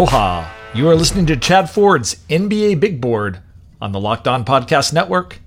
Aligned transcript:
Aloha. 0.00 0.50
You 0.72 0.88
are 0.88 0.96
listening 0.96 1.26
to 1.26 1.36
Chad 1.36 1.68
Ford's 1.68 2.14
NBA 2.30 2.80
Big 2.80 3.02
Board 3.02 3.40
on 3.82 3.92
the 3.92 4.00
Locked 4.00 4.26
On 4.26 4.46
Podcast 4.46 4.94
Network. 4.94 5.40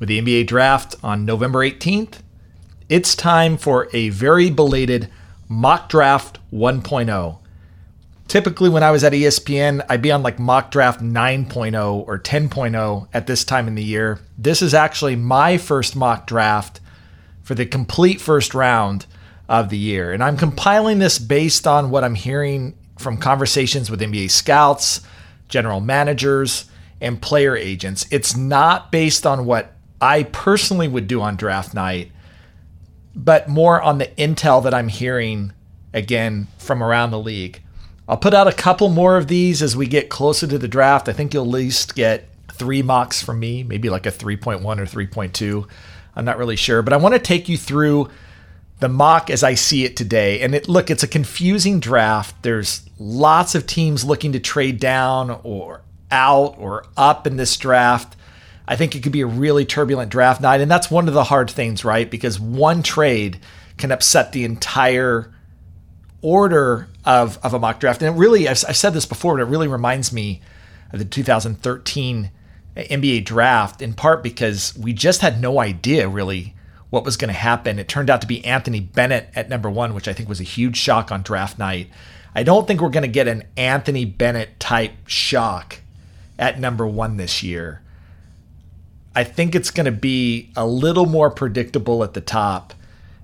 With 0.00 0.08
the 0.08 0.20
NBA 0.20 0.48
draft 0.48 0.96
on 1.00 1.24
November 1.24 1.60
18th, 1.60 2.22
it's 2.88 3.14
time 3.14 3.56
for 3.56 3.88
a 3.92 4.08
very 4.08 4.50
belated 4.50 5.08
mock 5.48 5.88
draft 5.88 6.40
1.0. 6.52 7.38
Typically, 8.26 8.68
when 8.68 8.82
I 8.82 8.90
was 8.90 9.04
at 9.04 9.12
ESPN, 9.12 9.86
I'd 9.88 10.02
be 10.02 10.10
on 10.10 10.24
like 10.24 10.40
mock 10.40 10.72
draft 10.72 11.00
9.0 11.00 12.04
or 12.04 12.18
10.0 12.18 13.08
at 13.14 13.28
this 13.28 13.44
time 13.44 13.68
in 13.68 13.76
the 13.76 13.84
year. 13.84 14.18
This 14.36 14.60
is 14.60 14.74
actually 14.74 15.14
my 15.14 15.56
first 15.56 15.94
mock 15.94 16.26
draft 16.26 16.80
for 17.44 17.54
the 17.54 17.64
complete 17.64 18.20
first 18.20 18.56
round 18.56 19.06
of 19.48 19.68
the 19.68 19.78
year. 19.78 20.12
And 20.12 20.24
I'm 20.24 20.36
compiling 20.36 20.98
this 20.98 21.20
based 21.20 21.64
on 21.68 21.90
what 21.90 22.02
I'm 22.02 22.16
hearing 22.16 22.74
from 22.98 23.16
conversations 23.18 23.90
with 23.90 24.00
NBA 24.00 24.30
scouts, 24.30 25.00
general 25.48 25.80
managers, 25.80 26.66
and 27.00 27.20
player 27.20 27.56
agents. 27.56 28.06
It's 28.10 28.36
not 28.36 28.90
based 28.90 29.26
on 29.26 29.44
what 29.46 29.72
I 30.00 30.24
personally 30.24 30.88
would 30.88 31.06
do 31.06 31.20
on 31.20 31.36
draft 31.36 31.74
night, 31.74 32.12
but 33.14 33.48
more 33.48 33.80
on 33.80 33.98
the 33.98 34.06
intel 34.18 34.62
that 34.64 34.74
I'm 34.74 34.88
hearing 34.88 35.52
again 35.92 36.48
from 36.58 36.82
around 36.82 37.10
the 37.10 37.18
league. 37.18 37.62
I'll 38.08 38.16
put 38.16 38.34
out 38.34 38.46
a 38.46 38.52
couple 38.52 38.88
more 38.88 39.16
of 39.16 39.26
these 39.26 39.62
as 39.62 39.76
we 39.76 39.86
get 39.86 40.08
closer 40.08 40.46
to 40.46 40.58
the 40.58 40.68
draft. 40.68 41.08
I 41.08 41.12
think 41.12 41.34
you'll 41.34 41.44
at 41.44 41.50
least 41.50 41.94
get 41.94 42.28
three 42.52 42.82
mocks 42.82 43.22
from 43.22 43.40
me, 43.40 43.62
maybe 43.62 43.90
like 43.90 44.06
a 44.06 44.12
3.1 44.12 44.60
or 44.64 44.86
3.2. 44.86 45.68
I'm 46.14 46.24
not 46.24 46.38
really 46.38 46.56
sure, 46.56 46.82
but 46.82 46.92
I 46.92 46.98
want 46.98 47.14
to 47.14 47.18
take 47.18 47.48
you 47.48 47.58
through 47.58 48.08
the 48.78 48.88
mock 48.88 49.30
as 49.30 49.42
I 49.42 49.54
see 49.54 49.84
it 49.84 49.96
today. 49.96 50.40
And 50.40 50.54
it, 50.54 50.68
look, 50.68 50.90
it's 50.90 51.02
a 51.02 51.08
confusing 51.08 51.80
draft. 51.80 52.42
There's 52.42 52.88
lots 52.98 53.54
of 53.54 53.66
teams 53.66 54.04
looking 54.04 54.32
to 54.32 54.40
trade 54.40 54.78
down 54.78 55.40
or 55.42 55.82
out 56.10 56.56
or 56.58 56.84
up 56.96 57.26
in 57.26 57.36
this 57.36 57.56
draft. 57.56 58.16
I 58.68 58.76
think 58.76 58.94
it 58.94 59.02
could 59.02 59.12
be 59.12 59.22
a 59.22 59.26
really 59.26 59.64
turbulent 59.64 60.10
draft 60.10 60.40
night. 60.40 60.60
And 60.60 60.70
that's 60.70 60.90
one 60.90 61.08
of 61.08 61.14
the 61.14 61.24
hard 61.24 61.50
things, 61.50 61.84
right? 61.84 62.10
Because 62.10 62.38
one 62.38 62.82
trade 62.82 63.40
can 63.78 63.92
upset 63.92 64.32
the 64.32 64.44
entire 64.44 65.32
order 66.20 66.88
of, 67.04 67.38
of 67.42 67.54
a 67.54 67.58
mock 67.58 67.80
draft. 67.80 68.02
And 68.02 68.14
it 68.14 68.18
really, 68.18 68.48
I've, 68.48 68.62
I've 68.68 68.76
said 68.76 68.92
this 68.92 69.06
before, 69.06 69.36
but 69.36 69.42
it 69.42 69.46
really 69.46 69.68
reminds 69.68 70.12
me 70.12 70.42
of 70.92 70.98
the 70.98 71.04
2013 71.04 72.30
NBA 72.76 73.24
draft 73.24 73.80
in 73.80 73.94
part 73.94 74.22
because 74.22 74.76
we 74.76 74.92
just 74.92 75.22
had 75.22 75.40
no 75.40 75.60
idea 75.60 76.08
really 76.08 76.55
what 76.90 77.04
was 77.04 77.16
going 77.16 77.28
to 77.28 77.34
happen. 77.34 77.78
It 77.78 77.88
turned 77.88 78.10
out 78.10 78.20
to 78.20 78.26
be 78.26 78.44
Anthony 78.44 78.80
Bennett 78.80 79.28
at 79.34 79.48
number 79.48 79.70
one, 79.70 79.94
which 79.94 80.08
I 80.08 80.12
think 80.12 80.28
was 80.28 80.40
a 80.40 80.44
huge 80.44 80.76
shock 80.76 81.10
on 81.10 81.22
draft 81.22 81.58
night. 81.58 81.88
I 82.34 82.42
don't 82.42 82.66
think 82.66 82.80
we're 82.80 82.90
going 82.90 83.02
to 83.02 83.08
get 83.08 83.28
an 83.28 83.44
Anthony 83.56 84.04
Bennett 84.04 84.60
type 84.60 84.92
shock 85.06 85.80
at 86.38 86.60
number 86.60 86.86
one 86.86 87.16
this 87.16 87.42
year. 87.42 87.80
I 89.14 89.24
think 89.24 89.54
it's 89.54 89.70
going 89.70 89.86
to 89.86 89.92
be 89.92 90.50
a 90.54 90.66
little 90.66 91.06
more 91.06 91.30
predictable 91.30 92.04
at 92.04 92.12
the 92.12 92.20
top. 92.20 92.74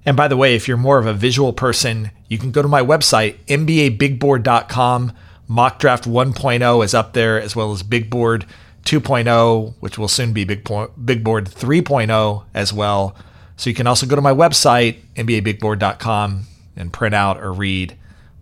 And 0.06 0.16
by 0.16 0.27
the 0.28 0.36
way, 0.36 0.56
if 0.56 0.66
you're 0.66 0.78
more 0.78 0.98
of 0.98 1.06
a 1.06 1.12
visual 1.12 1.52
person, 1.52 2.10
you 2.28 2.38
can 2.38 2.50
go 2.50 2.62
to 2.62 2.68
my 2.68 2.80
website, 2.80 3.36
NBABigBoard.com. 3.46 5.12
Mock 5.46 5.78
Draft 5.78 6.05
1.0 6.05 6.84
is 6.84 6.94
up 6.94 7.12
there, 7.12 7.38
as 7.40 7.55
well 7.55 7.72
as 7.72 7.83
Big 7.83 8.08
Board 8.08 8.46
2.0, 8.84 9.74
which 9.80 9.98
will 9.98 10.08
soon 10.08 10.33
be 10.33 10.44
Big, 10.44 10.66
Big 11.05 11.22
Board 11.22 11.44
3.0 11.44 12.44
as 12.55 12.72
well. 12.72 13.14
So 13.62 13.70
you 13.70 13.74
can 13.74 13.86
also 13.86 14.06
go 14.06 14.16
to 14.16 14.22
my 14.22 14.32
website, 14.32 14.96
NBABigBoard.com, 15.14 16.46
and 16.74 16.92
print 16.92 17.14
out 17.14 17.38
or 17.41 17.52
read 17.52 17.96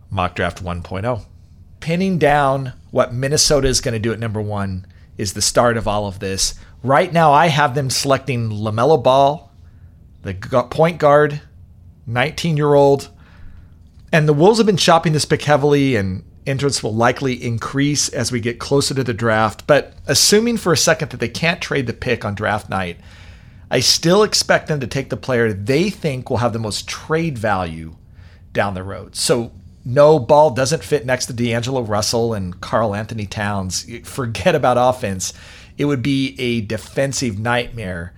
Mock 0.09 0.35
Draft 0.35 0.65
1.0. 0.65 1.27
Pinning 1.81 2.17
down 2.17 2.73
what 2.91 3.13
Minnesota 3.13 3.69
is 3.69 3.83
going 3.83 3.93
to 3.93 3.99
do 3.99 4.15
at 4.15 4.19
number 4.19 4.41
one 4.41 4.87
is 5.19 5.35
the 5.35 5.43
start 5.43 5.77
of 5.77 5.87
all 5.87 6.07
of 6.07 6.21
this. 6.21 6.55
Right 6.83 7.13
now, 7.13 7.35
I 7.35 7.49
have 7.49 7.75
them 7.75 7.91
selecting 7.91 8.49
LaMelo 8.49 9.03
Ball, 9.03 9.53
the 10.23 10.33
point 10.71 10.97
guard, 10.97 11.43
19 12.07 12.57
year 12.57 12.73
old. 12.73 13.11
And 14.11 14.27
the 14.27 14.33
Wolves 14.33 14.57
have 14.57 14.67
been 14.67 14.79
shopping 14.79 15.13
this 15.13 15.27
pick 15.27 15.43
heavily, 15.43 15.97
and 15.97 16.25
interest 16.47 16.83
will 16.83 16.95
likely 16.95 17.35
increase 17.45 18.09
as 18.09 18.33
we 18.33 18.41
get 18.41 18.59
closer 18.59 18.95
to 18.95 19.05
the 19.05 19.13
draft. 19.13 19.67
But 19.67 19.93
assuming 20.07 20.57
for 20.57 20.73
a 20.73 20.79
second 20.79 21.11
that 21.11 21.21
they 21.21 21.29
can't 21.29 21.61
trade 21.61 21.87
the 21.87 21.93
pick 21.93 22.25
on 22.25 22.35
draft 22.35 22.71
night, 22.71 22.97
I 23.71 23.81
still 23.81 24.23
expect 24.23 24.67
them 24.67 24.81
to 24.81 24.87
take 24.87 25.11
the 25.11 25.17
player 25.17 25.53
they 25.53 25.91
think 25.91 26.29
will 26.29 26.39
have 26.39 26.53
the 26.53 26.59
most 26.59 26.89
trade 26.89 27.39
value 27.39 27.97
down 28.53 28.75
the 28.75 28.83
road. 28.83 29.15
So, 29.15 29.53
no, 29.85 30.19
ball 30.19 30.51
doesn't 30.51 30.85
fit 30.85 31.07
next 31.07 31.27
to 31.27 31.33
D'Angelo 31.33 31.83
Russell 31.83 32.35
and 32.35 32.61
Karl-Anthony 32.61 33.27
Towns. 33.27 33.87
Forget 34.05 34.55
about 34.55 34.77
offense. 34.77 35.33
It 35.79 35.85
would 35.85 36.03
be 36.03 36.35
a 36.39 36.61
defensive 36.63 37.39
nightmare. 37.39 38.13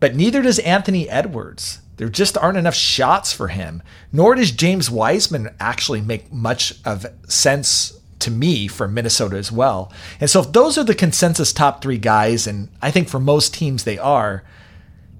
But 0.00 0.16
neither 0.16 0.42
does 0.42 0.58
Anthony 0.60 1.08
Edwards. 1.08 1.80
There 1.98 2.08
just 2.08 2.36
aren't 2.36 2.58
enough 2.58 2.74
shots 2.74 3.32
for 3.32 3.48
him. 3.48 3.82
Nor 4.12 4.34
does 4.34 4.50
James 4.50 4.90
Wiseman 4.90 5.54
actually 5.60 6.00
make 6.00 6.32
much 6.32 6.74
of 6.84 7.06
sense 7.28 7.98
to 8.18 8.30
me 8.30 8.66
for 8.66 8.88
Minnesota 8.88 9.36
as 9.36 9.52
well. 9.52 9.92
And 10.20 10.28
so 10.28 10.40
if 10.40 10.52
those 10.52 10.76
are 10.78 10.84
the 10.84 10.94
consensus 10.94 11.52
top 11.52 11.82
three 11.82 11.98
guys, 11.98 12.46
and 12.46 12.70
I 12.82 12.90
think 12.90 13.08
for 13.08 13.20
most 13.20 13.54
teams 13.54 13.84
they 13.84 13.98
are, 13.98 14.42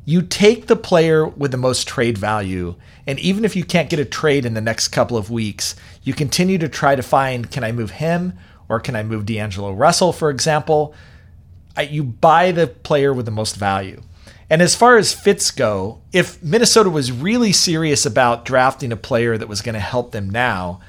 you 0.09 0.23
take 0.23 0.69
the 0.69 0.77
player 0.77 1.27
with 1.27 1.51
the 1.51 1.57
most 1.57 1.89
trade 1.89 2.17
value. 2.17 2.77
And 3.09 3.19
even 3.19 3.45
if 3.45 3.57
you 3.57 3.65
can't 3.65 3.91
get 3.91 3.99
a 3.99 4.05
trade 4.05 4.47
in 4.47 4.55
the 4.55 4.61
next 4.61 4.89
couple 4.89 5.17
of 5.17 5.31
weeks, 5.31 5.75
you 6.05 6.15
continue 6.15 6.59
to 6.59 6.69
try 6.69 6.95
to 6.95 7.03
find 7.03 7.51
can 7.51 7.65
I 7.65 7.73
move 7.73 7.91
him 7.91 8.33
or 8.69 8.79
can 8.79 8.95
I 8.95 9.03
move 9.03 9.27
D'Angelo 9.27 9.73
Russell, 9.73 10.13
for 10.13 10.31
example? 10.31 10.95
You 11.91 12.05
buy 12.05 12.53
the 12.53 12.69
player 12.69 13.13
with 13.13 13.27
the 13.27 13.33
most 13.33 13.57
value. 13.57 14.01
And 14.49 14.63
as 14.63 14.77
far 14.77 14.97
as 14.97 15.13
fits 15.13 15.51
go, 15.51 16.01
if 16.13 16.41
Minnesota 16.41 16.89
was 16.89 17.11
really 17.11 17.51
serious 17.51 18.07
about 18.07 18.45
drafting 18.45 18.93
a 18.93 18.97
player 18.97 19.37
that 19.37 19.49
was 19.49 19.61
going 19.61 19.75
to 19.75 19.81
help 19.81 20.13
them 20.13 20.31
now, 20.31 20.81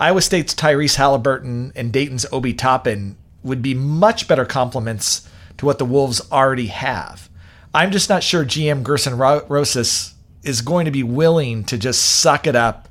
Iowa 0.00 0.20
State's 0.20 0.52
Tyrese 0.52 0.96
Halliburton 0.96 1.72
and 1.76 1.92
Dayton's 1.92 2.26
Obi 2.32 2.52
Toppin 2.52 3.16
would 3.44 3.62
be 3.62 3.72
much 3.72 4.26
better 4.26 4.44
complements 4.44 5.28
to 5.58 5.66
what 5.66 5.78
the 5.78 5.84
Wolves 5.84 6.20
already 6.32 6.66
have. 6.66 7.30
I'm 7.74 7.90
just 7.90 8.08
not 8.08 8.22
sure 8.22 8.44
GM 8.44 8.84
Gersson 8.84 9.18
Rosas 9.48 10.14
is 10.44 10.60
going 10.60 10.84
to 10.84 10.92
be 10.92 11.02
willing 11.02 11.64
to 11.64 11.76
just 11.76 12.02
suck 12.02 12.46
it 12.46 12.54
up 12.54 12.88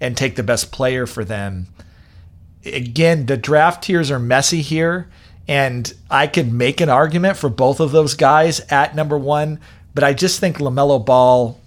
and 0.00 0.16
take 0.16 0.34
the 0.34 0.42
best 0.42 0.72
player 0.72 1.06
for 1.06 1.24
them. 1.24 1.68
Again, 2.64 3.26
the 3.26 3.36
draft 3.36 3.84
tiers 3.84 4.10
are 4.10 4.18
messy 4.18 4.60
here, 4.60 5.08
and 5.46 5.92
I 6.10 6.26
could 6.26 6.52
make 6.52 6.80
an 6.80 6.88
argument 6.88 7.36
for 7.36 7.48
both 7.48 7.78
of 7.78 7.92
those 7.92 8.14
guys 8.14 8.58
at 8.70 8.96
number 8.96 9.16
one, 9.16 9.60
but 9.94 10.02
I 10.02 10.14
just 10.14 10.40
think 10.40 10.56
LaMelo 10.56 11.04
Ball, 11.04 11.60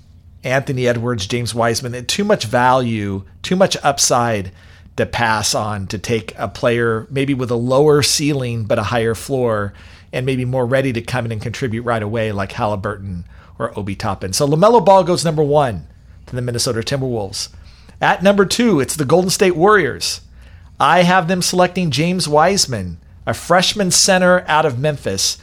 Anthony 0.44 0.88
Edwards, 0.88 1.26
James 1.26 1.56
Wiseman, 1.56 2.06
too 2.06 2.26
much 2.26 2.46
value, 2.46 3.24
too 3.44 3.56
much 3.56 3.78
upside 3.82 4.52
to 4.98 5.06
pass 5.06 5.56
on 5.56 5.88
to 5.88 5.98
take 5.98 6.34
a 6.38 6.48
player 6.48 7.08
maybe 7.10 7.34
with 7.34 7.52
a 7.52 7.56
lower 7.56 8.02
ceiling 8.02 8.66
but 8.66 8.80
a 8.80 8.84
higher 8.84 9.16
floor 9.16 9.74
and 10.12 10.25
maybe 10.25 10.45
more 10.45 10.66
ready 10.66 10.94
to 10.94 11.01
come 11.01 11.25
in 11.25 11.31
and 11.31 11.41
contribute 11.41 11.84
right 11.84 12.03
away, 12.03 12.31
like 12.31 12.53
Halliburton 12.53 13.25
or 13.59 13.78
Obi 13.78 13.95
Toppin. 13.95 14.34
So 14.34 14.47
LaMelo 14.47 14.84
Ball 14.84 15.03
goes 15.03 15.25
number 15.25 15.44
one 15.44 15.88
to 16.28 16.35
the 16.35 16.41
Minnesota 16.41 16.79
Timberwolves. 16.79 17.50
At 18.00 18.22
number 18.22 18.45
two, 18.45 18.79
it's 18.79 18.95
the 18.95 19.06
Golden 19.06 19.29
State 19.29 19.56
Warriors. 19.56 20.22
I 20.79 21.03
have 21.03 21.28
them 21.28 21.41
selecting 21.41 21.90
James 21.90 22.28
Wiseman, 22.28 23.00
a 23.25 23.34
freshman 23.34 23.91
center 23.91 24.45
out 24.47 24.66
of 24.66 24.78
Memphis. 24.78 25.38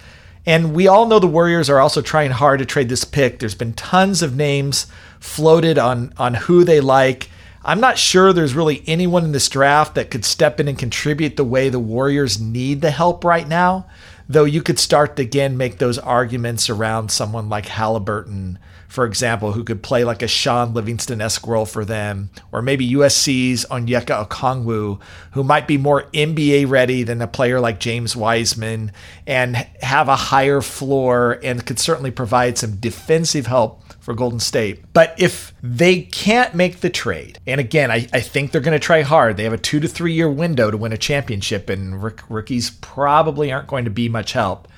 And 0.47 0.75
we 0.75 0.87
all 0.87 1.07
know 1.07 1.19
the 1.19 1.27
Warriors 1.27 1.69
are 1.69 1.81
also 1.81 2.01
trying 2.01 2.31
hard 2.31 2.61
to 2.61 2.67
trade 2.67 2.89
this 2.89 3.05
pick. 3.05 3.39
There's 3.39 3.55
been 3.55 3.73
tons 3.73 4.23
of 4.23 4.37
names 4.37 4.87
floated 5.19 5.79
on, 5.79 6.13
on 6.17 6.35
who 6.35 6.65
they 6.65 6.81
like. 6.81 7.29
I'm 7.65 7.81
not 7.81 7.99
sure 7.99 8.33
there's 8.33 8.55
really 8.55 8.85
anyone 8.87 9.25
in 9.25 9.33
this 9.33 9.49
draft 9.49 9.95
that 9.95 10.11
could 10.11 10.25
step 10.25 10.61
in 10.61 10.69
and 10.69 10.79
contribute 10.79 11.37
the 11.37 11.45
way 11.45 11.71
the 11.71 11.81
Warriors 11.81 12.39
need 12.39 12.83
the 12.83 12.91
help 12.91 13.25
right 13.25 13.49
now. 13.49 13.87
Though 14.29 14.45
you 14.45 14.63
could 14.63 14.79
start 14.79 15.17
to 15.17 15.23
again 15.23 15.57
make 15.57 15.79
those 15.79 15.99
arguments 15.99 16.71
around 16.71 17.11
someone 17.11 17.49
like 17.49 17.67
Halliburton, 17.67 18.59
for 18.95 19.05
example, 19.05 19.51
who 19.51 19.65
could 19.65 19.83
play 19.83 20.05
like 20.05 20.23
a 20.23 20.29
Shaun 20.29 20.73
Livingston 20.73 21.21
esque 21.21 21.49
role 21.49 21.67
for 21.67 21.85
them, 21.85 22.31
or 22.53 22.63
maybe 22.63 22.93
USC's 22.93 23.67
Onyeka 23.69 24.29
Okongwu, 24.29 25.01
who 25.33 25.43
might 25.43 25.67
be 25.67 25.77
more 25.77 26.05
NBA 26.15 26.71
ready 26.71 27.03
than 27.03 27.21
a 27.21 27.27
player 27.27 27.59
like 27.59 27.81
James 27.81 28.15
Wiseman 28.15 28.93
and 29.27 29.57
have 29.83 30.07
a 30.07 30.15
higher 30.15 30.61
floor 30.61 31.41
and 31.43 31.67
could 31.67 31.81
certainly 31.81 32.13
provide 32.13 32.57
some 32.57 32.77
defensive 32.77 33.49
help 33.49 33.83
for 33.99 34.15
Golden 34.15 34.39
State. 34.39 34.85
But 34.93 35.17
if 35.19 35.53
they 35.61 36.03
can't 36.03 36.55
make 36.55 36.79
the 36.79 36.89
trade, 36.89 37.41
and 37.49 37.61
again, 37.61 37.91
I, 37.91 38.07
I 38.13 38.21
think 38.21 38.53
they're 38.53 38.61
going 38.61 38.79
to 38.79 38.87
try 38.87 39.03
hard. 39.03 39.37
They 39.37 39.43
have 39.43 39.53
a 39.53 39.59
two 39.59 39.81
to 39.81 39.89
three 39.89 40.13
year 40.13 40.31
window 40.31 40.71
to 40.71 40.77
win 40.77 40.93
a 40.93 40.97
championship, 40.97 41.69
and 41.69 42.01
rookies 42.31 42.71
probably 42.71 43.51
aren't 43.51 43.67
going 43.67 43.87
to 43.87 43.91
be 43.91 44.09
much 44.09 44.35
help. 44.35 44.69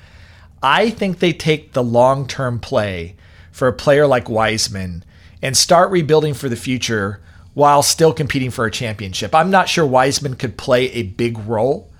I 0.63 0.89
think 0.89 1.19
they 1.19 1.33
take 1.33 1.73
the 1.73 1.83
long 1.83 2.27
term 2.27 2.59
play 2.59 3.15
for 3.57 3.67
a 3.67 3.73
player 3.73 4.05
like 4.05 4.29
Wiseman 4.29 5.03
and 5.41 5.57
start 5.57 5.89
rebuilding 5.89 6.35
for 6.35 6.47
the 6.47 6.55
future 6.55 7.19
while 7.55 7.81
still 7.81 8.13
competing 8.13 8.51
for 8.51 8.67
a 8.67 8.71
championship. 8.71 9.33
I'm 9.33 9.49
not 9.49 9.67
sure 9.67 9.83
Wiseman 9.83 10.35
could 10.35 10.59
play 10.59 10.91
a 10.91 11.01
big 11.01 11.39
role 11.39 11.91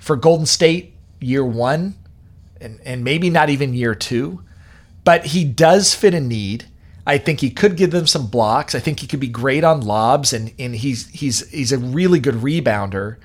for 0.00 0.16
Golden 0.16 0.46
State 0.46 0.94
year 1.20 1.44
one 1.44 1.96
and, 2.62 2.80
and 2.82 3.04
maybe 3.04 3.28
not 3.28 3.50
even 3.50 3.74
year 3.74 3.94
two, 3.94 4.42
but 5.04 5.26
he 5.26 5.44
does 5.44 5.94
fit 5.94 6.14
a 6.14 6.20
need. 6.20 6.64
I 7.06 7.18
think 7.18 7.40
he 7.40 7.50
could 7.50 7.76
give 7.76 7.90
them 7.90 8.06
some 8.06 8.28
blocks. 8.28 8.74
I 8.74 8.78
think 8.78 9.00
he 9.00 9.06
could 9.06 9.20
be 9.20 9.28
great 9.28 9.64
on 9.64 9.82
lobs 9.82 10.32
and, 10.32 10.54
and 10.58 10.74
he's 10.74 11.08
he's 11.08 11.46
he's 11.50 11.72
a 11.72 11.78
really 11.78 12.20
good 12.20 12.36
rebounder. 12.36 13.16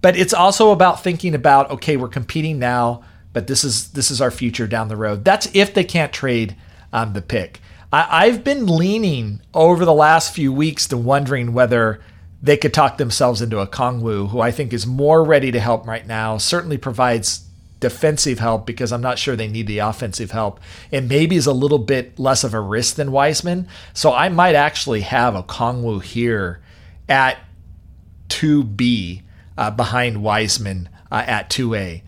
But 0.00 0.16
it's 0.16 0.32
also 0.32 0.70
about 0.70 1.04
thinking 1.04 1.34
about 1.34 1.70
okay, 1.70 1.98
we're 1.98 2.08
competing 2.08 2.58
now, 2.58 3.04
but 3.34 3.46
this 3.46 3.62
is 3.62 3.90
this 3.90 4.10
is 4.10 4.22
our 4.22 4.30
future 4.30 4.66
down 4.66 4.88
the 4.88 4.96
road. 4.96 5.22
That's 5.26 5.54
if 5.54 5.74
they 5.74 5.84
can't 5.84 6.14
trade 6.14 6.56
um, 6.92 7.12
the 7.12 7.22
pick. 7.22 7.60
I, 7.92 8.26
I've 8.26 8.44
been 8.44 8.66
leaning 8.66 9.40
over 9.54 9.84
the 9.84 9.94
last 9.94 10.34
few 10.34 10.52
weeks 10.52 10.86
to 10.88 10.96
wondering 10.96 11.52
whether 11.52 12.00
they 12.42 12.56
could 12.56 12.72
talk 12.72 12.96
themselves 12.98 13.42
into 13.42 13.56
Okongwu, 13.56 14.30
who 14.30 14.40
I 14.40 14.50
think 14.50 14.72
is 14.72 14.86
more 14.86 15.22
ready 15.22 15.50
to 15.52 15.60
help 15.60 15.86
right 15.86 16.06
now. 16.06 16.38
Certainly 16.38 16.78
provides 16.78 17.46
defensive 17.80 18.38
help 18.38 18.66
because 18.66 18.92
I'm 18.92 19.00
not 19.00 19.18
sure 19.18 19.34
they 19.34 19.48
need 19.48 19.66
the 19.66 19.78
offensive 19.78 20.30
help. 20.30 20.60
And 20.92 21.08
maybe 21.08 21.36
is 21.36 21.46
a 21.46 21.52
little 21.52 21.78
bit 21.78 22.18
less 22.18 22.44
of 22.44 22.54
a 22.54 22.60
risk 22.60 22.96
than 22.96 23.10
Wiseman. 23.12 23.68
So 23.92 24.12
I 24.12 24.28
might 24.28 24.54
actually 24.54 25.00
have 25.00 25.34
Okongwu 25.34 26.02
here 26.02 26.60
at 27.08 27.38
2B 28.28 29.22
uh, 29.58 29.70
behind 29.70 30.22
Wiseman 30.22 30.88
uh, 31.10 31.24
at 31.26 31.50
2A. 31.50 32.02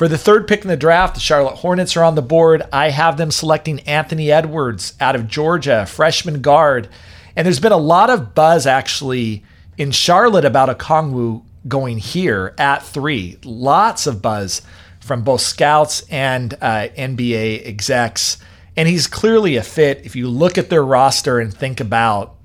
For 0.00 0.08
the 0.08 0.16
third 0.16 0.48
pick 0.48 0.62
in 0.62 0.68
the 0.68 0.78
draft, 0.78 1.12
the 1.12 1.20
Charlotte 1.20 1.56
Hornets 1.56 1.94
are 1.94 2.04
on 2.04 2.14
the 2.14 2.22
board. 2.22 2.62
I 2.72 2.88
have 2.88 3.18
them 3.18 3.30
selecting 3.30 3.80
Anthony 3.80 4.32
Edwards 4.32 4.94
out 4.98 5.14
of 5.14 5.28
Georgia, 5.28 5.84
freshman 5.84 6.40
guard. 6.40 6.88
And 7.36 7.44
there's 7.44 7.60
been 7.60 7.70
a 7.70 7.76
lot 7.76 8.08
of 8.08 8.34
buzz 8.34 8.66
actually 8.66 9.44
in 9.76 9.90
Charlotte 9.90 10.46
about 10.46 10.78
Okongwu 10.78 11.44
going 11.68 11.98
here 11.98 12.54
at 12.56 12.82
three. 12.82 13.36
Lots 13.44 14.06
of 14.06 14.22
buzz 14.22 14.62
from 15.00 15.22
both 15.22 15.42
scouts 15.42 16.00
and 16.08 16.54
uh, 16.54 16.88
NBA 16.96 17.66
execs. 17.66 18.38
And 18.78 18.88
he's 18.88 19.06
clearly 19.06 19.56
a 19.56 19.62
fit 19.62 20.06
if 20.06 20.16
you 20.16 20.30
look 20.30 20.56
at 20.56 20.70
their 20.70 20.82
roster 20.82 21.38
and 21.38 21.52
think 21.52 21.78
about 21.78 22.36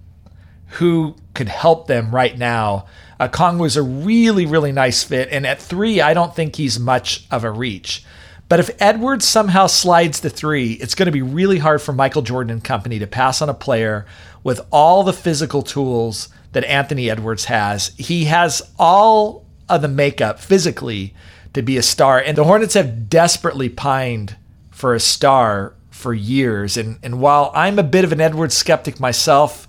who 0.72 1.16
could 1.34 1.48
help 1.48 1.88
them 1.88 2.13
right 2.13 2.38
now 2.38 2.88
uh, 3.19 3.27
Kong 3.27 3.57
was 3.57 3.77
a 3.77 3.83
really, 3.83 4.45
really 4.45 4.71
nice 4.71 5.03
fit. 5.03 5.29
And 5.31 5.45
at 5.45 5.62
three, 5.62 6.01
I 6.01 6.13
don't 6.13 6.35
think 6.35 6.56
he's 6.56 6.79
much 6.79 7.25
of 7.31 7.44
a 7.44 7.51
reach. 7.51 8.03
But 8.47 8.59
if 8.59 8.69
Edwards 8.79 9.25
somehow 9.25 9.67
slides 9.67 10.19
to 10.21 10.29
three, 10.29 10.73
it's 10.73 10.95
going 10.95 11.07
to 11.07 11.12
be 11.12 11.21
really 11.21 11.57
hard 11.57 11.81
for 11.81 11.94
Michael 11.94 12.21
Jordan 12.21 12.51
and 12.51 12.63
company 12.63 13.00
to 13.00 13.07
pass 13.07 13.41
on 13.41 13.50
a 13.50 13.56
player 13.56 14.06
with 14.44 14.62
all 14.71 15.03
the 15.03 15.13
physical 15.13 15.63
tools 15.63 16.29
that 16.51 16.63
Anthony 16.65 17.09
Edwards 17.09 17.45
has. 17.45 17.88
He 17.97 18.25
has 18.25 18.62
all 18.77 19.45
of 19.67 19.81
the 19.81 19.88
makeup 19.88 20.39
physically 20.39 21.15
to 21.53 21.63
be 21.63 21.77
a 21.77 21.81
star. 21.81 22.19
And 22.19 22.38
the 22.38 22.44
Hornets 22.44 22.75
have 22.75 23.09
desperately 23.09 23.69
pined 23.69 24.35
for 24.69 24.94
a 24.94 25.00
star 25.00 25.73
for 25.89 26.13
years. 26.13 26.77
And, 26.77 27.00
and 27.01 27.19
while 27.19 27.51
I'm 27.56 27.79
a 27.79 27.83
bit 27.83 28.03
of 28.03 28.12
an 28.12 28.21
Edwards 28.21 28.56
skeptic 28.56 29.00
myself, 29.00 29.67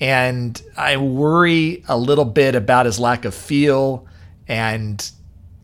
and 0.00 0.60
I 0.76 0.96
worry 0.96 1.82
a 1.88 1.98
little 1.98 2.24
bit 2.24 2.54
about 2.54 2.86
his 2.86 2.98
lack 2.98 3.24
of 3.24 3.34
feel 3.34 4.06
and 4.46 5.10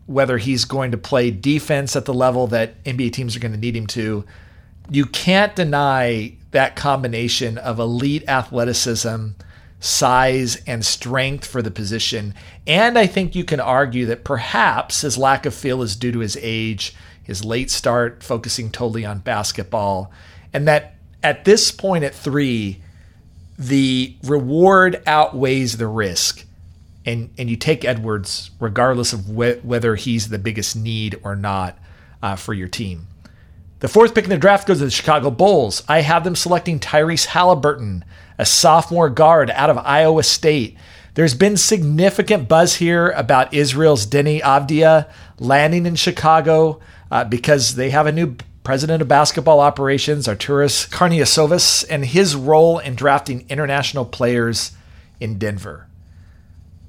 whether 0.05 0.37
he's 0.37 0.65
going 0.65 0.91
to 0.91 0.97
play 0.97 1.31
defense 1.31 1.95
at 1.95 2.05
the 2.05 2.13
level 2.13 2.47
that 2.47 2.83
NBA 2.83 3.13
teams 3.13 3.35
are 3.35 3.39
going 3.39 3.53
to 3.53 3.57
need 3.57 3.75
him 3.75 3.87
to. 3.87 4.25
You 4.89 5.05
can't 5.05 5.55
deny 5.55 6.35
that 6.51 6.75
combination 6.75 7.57
of 7.57 7.79
elite 7.79 8.27
athleticism, 8.27 9.29
size, 9.79 10.61
and 10.67 10.85
strength 10.85 11.47
for 11.47 11.61
the 11.61 11.71
position. 11.71 12.35
And 12.67 12.99
I 12.99 13.07
think 13.07 13.35
you 13.35 13.43
can 13.43 13.59
argue 13.59 14.05
that 14.07 14.23
perhaps 14.23 15.01
his 15.01 15.17
lack 15.17 15.45
of 15.45 15.55
feel 15.55 15.81
is 15.81 15.95
due 15.95 16.11
to 16.11 16.19
his 16.19 16.37
age, 16.41 16.93
his 17.23 17.43
late 17.43 17.71
start 17.71 18.21
focusing 18.21 18.69
totally 18.69 19.05
on 19.05 19.19
basketball, 19.19 20.11
and 20.53 20.67
that 20.67 20.95
at 21.23 21.45
this 21.45 21.71
point 21.71 22.03
at 22.03 22.13
three, 22.13 22.83
the 23.57 24.15
reward 24.23 25.01
outweighs 25.05 25.77
the 25.77 25.87
risk. 25.87 26.45
And, 27.05 27.29
and 27.37 27.49
you 27.49 27.55
take 27.55 27.85
Edwards 27.85 28.51
regardless 28.59 29.13
of 29.13 29.25
wh- 29.25 29.63
whether 29.63 29.95
he's 29.95 30.29
the 30.29 30.39
biggest 30.39 30.75
need 30.75 31.19
or 31.23 31.35
not 31.35 31.77
uh, 32.21 32.35
for 32.35 32.53
your 32.53 32.67
team. 32.67 33.07
The 33.79 33.87
fourth 33.87 34.15
pick 34.15 34.23
in 34.23 34.29
the 34.29 34.37
draft 34.37 34.67
goes 34.67 34.79
to 34.79 34.85
the 34.85 34.89
Chicago 34.89 35.29
Bulls. 35.29 35.83
I 35.87 36.01
have 36.01 36.23
them 36.23 36.35
selecting 36.35 36.79
Tyrese 36.79 37.27
Halliburton, 37.27 38.03
a 38.37 38.45
sophomore 38.45 39.09
guard 39.09 39.51
out 39.51 39.69
of 39.69 39.77
Iowa 39.77 40.23
State. 40.23 40.77
There's 41.13 41.35
been 41.35 41.55
significant 41.55 42.47
buzz 42.47 42.75
here 42.75 43.09
about 43.11 43.53
Israel's 43.53 44.07
Deni 44.07 44.41
Avdija 44.41 45.09
landing 45.39 45.85
in 45.85 45.95
Chicago 45.95 46.79
uh, 47.11 47.25
because 47.25 47.75
they 47.75 47.91
have 47.91 48.07
a 48.07 48.11
new 48.11 48.35
president 48.65 49.01
of 49.01 49.07
basketball 49.07 49.59
operations, 49.61 50.27
Arturas 50.27 50.89
Karnisovas, 50.89 51.85
and 51.89 52.03
his 52.03 52.35
role 52.35 52.79
in 52.79 52.95
drafting 52.95 53.45
international 53.47 54.03
players 54.03 54.71
in 55.19 55.37
Denver. 55.37 55.87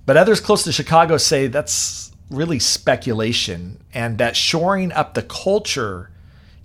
But 0.07 0.17
others 0.17 0.41
close 0.41 0.65
to 0.65 0.73
Chicago 0.73 1.19
say 1.19 1.47
that's 1.47 2.11
really 2.31 2.59
speculation 2.59 3.79
and 3.93 4.19
that 4.19 4.37
shoring 4.37 4.91
up 4.91 5.15
the 5.15 5.23
culture 5.23 6.11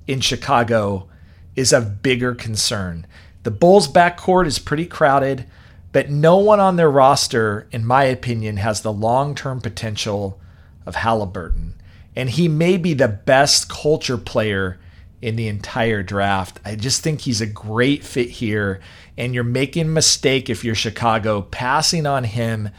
in 0.07 0.21
Chicago 0.21 1.09
is 1.55 1.73
of 1.73 2.01
bigger 2.01 2.33
concern. 2.33 3.05
The 3.43 3.51
Bulls' 3.51 3.87
backcourt 3.87 4.47
is 4.47 4.59
pretty 4.59 4.85
crowded, 4.85 5.45
but 5.91 6.09
no 6.09 6.37
one 6.37 6.59
on 6.59 6.77
their 6.77 6.89
roster, 6.89 7.67
in 7.71 7.85
my 7.85 8.05
opinion, 8.05 8.57
has 8.57 8.81
the 8.81 8.93
long 8.93 9.35
term 9.35 9.59
potential 9.59 10.39
of 10.85 10.95
Halliburton. 10.95 11.75
And 12.15 12.29
he 12.29 12.47
may 12.47 12.77
be 12.77 12.93
the 12.93 13.07
best 13.09 13.67
culture 13.67 14.17
player 14.17 14.79
in 15.21 15.35
the 15.35 15.47
entire 15.47 16.01
draft. 16.01 16.59
I 16.65 16.75
just 16.75 17.03
think 17.03 17.21
he's 17.21 17.41
a 17.41 17.45
great 17.45 18.03
fit 18.03 18.29
here. 18.29 18.81
And 19.17 19.35
you're 19.35 19.43
making 19.43 19.85
a 19.85 19.89
mistake 19.89 20.49
if 20.49 20.63
you're 20.63 20.75
Chicago 20.75 21.43
passing 21.43 22.05
on 22.07 22.23
him 22.23 22.69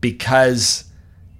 because 0.00 0.84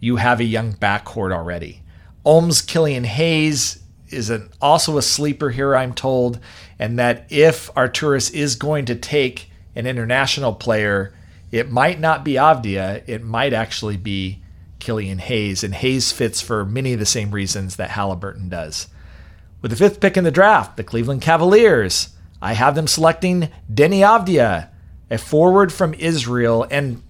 you 0.01 0.17
have 0.17 0.41
a 0.41 0.45
young 0.45 0.75
backcourt 0.75 1.33
already. 1.33 1.83
Ulm's 2.27 2.61
Killian 2.61 3.05
Hayes 3.05 3.83
is 4.09 4.29
an, 4.29 4.51
also 4.61 4.99
a 4.99 5.03
sleeper 5.03 5.51
here, 5.51 5.75
I'm 5.75 5.95
told. 5.95 6.39
And 6.79 6.99
that 6.99 7.27
if 7.31 7.73
Arturas 7.75 8.33
is 8.33 8.57
going 8.57 8.85
to 8.87 8.95
take 8.95 9.51
an 9.75 9.87
international 9.87 10.53
player, 10.53 11.15
it 11.51 11.71
might 11.71 12.01
not 12.01 12.25
be 12.25 12.35
Avdija. 12.35 13.09
it 13.09 13.23
might 13.23 13.55
actually 13.55 13.97
be 13.97 14.43
Killian 14.79 15.19
Hayes. 15.19 15.65
And 15.65 15.75
Hayes 15.75 16.13
fits 16.13 16.43
for 16.43 16.67
many 16.67 16.93
of 16.93 16.99
the 16.99 17.07
same 17.07 17.31
reasons 17.31 17.77
that 17.77 17.91
Halliburton 17.91 18.51
does. 18.51 18.89
With 19.63 19.71
the 19.71 19.77
fifth 19.77 20.01
pick 20.01 20.17
in 20.17 20.25
the 20.25 20.31
draft, 20.31 20.77
the 20.77 20.85
Cleveland 20.85 21.23
Cavaliers, 21.23 22.11
I 22.41 22.55
have 22.55 22.75
them 22.75 22.87
selecting 22.87 23.51
Deni 23.73 24.01
Avdija, 24.01 24.69
a 25.11 25.19
forward 25.19 25.73
from 25.73 25.93
Israel. 25.95 26.67
And 26.71 27.03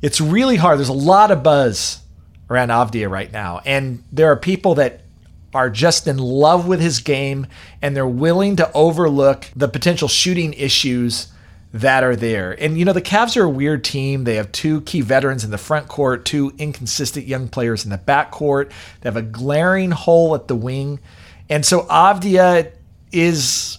it's 0.00 0.20
really 0.20 0.56
hard. 0.56 0.78
There's 0.78 0.88
a 0.88 0.92
lot 0.92 1.30
of 1.30 1.42
buzz 1.42 2.00
around 2.48 2.68
Avdija 2.68 3.10
right 3.10 3.32
now. 3.32 3.60
And 3.64 4.04
there 4.12 4.30
are 4.30 4.36
people 4.36 4.76
that 4.76 5.00
are 5.52 5.70
just 5.70 6.06
in 6.06 6.18
love 6.18 6.66
with 6.66 6.80
his 6.80 7.00
game 7.00 7.46
and 7.80 7.96
they're 7.96 8.06
willing 8.06 8.56
to 8.56 8.70
overlook 8.72 9.46
the 9.54 9.68
potential 9.68 10.08
shooting 10.08 10.52
issues 10.52 11.28
that 11.72 12.04
are 12.04 12.14
there. 12.14 12.52
And 12.52 12.78
you 12.78 12.84
know, 12.84 12.92
the 12.92 13.02
Cavs 13.02 13.36
are 13.36 13.44
a 13.44 13.50
weird 13.50 13.82
team. 13.82 14.24
They 14.24 14.36
have 14.36 14.52
two 14.52 14.80
key 14.82 15.00
veterans 15.00 15.44
in 15.44 15.50
the 15.50 15.58
front 15.58 15.88
court, 15.88 16.24
two 16.24 16.52
inconsistent 16.58 17.26
young 17.26 17.48
players 17.48 17.84
in 17.84 17.90
the 17.90 17.98
back 17.98 18.30
court. 18.30 18.70
They 19.00 19.08
have 19.08 19.16
a 19.16 19.22
glaring 19.22 19.90
hole 19.90 20.34
at 20.34 20.46
the 20.46 20.54
wing. 20.54 21.00
And 21.48 21.64
so 21.64 21.82
Avdija 21.82 22.72
is 23.12 23.78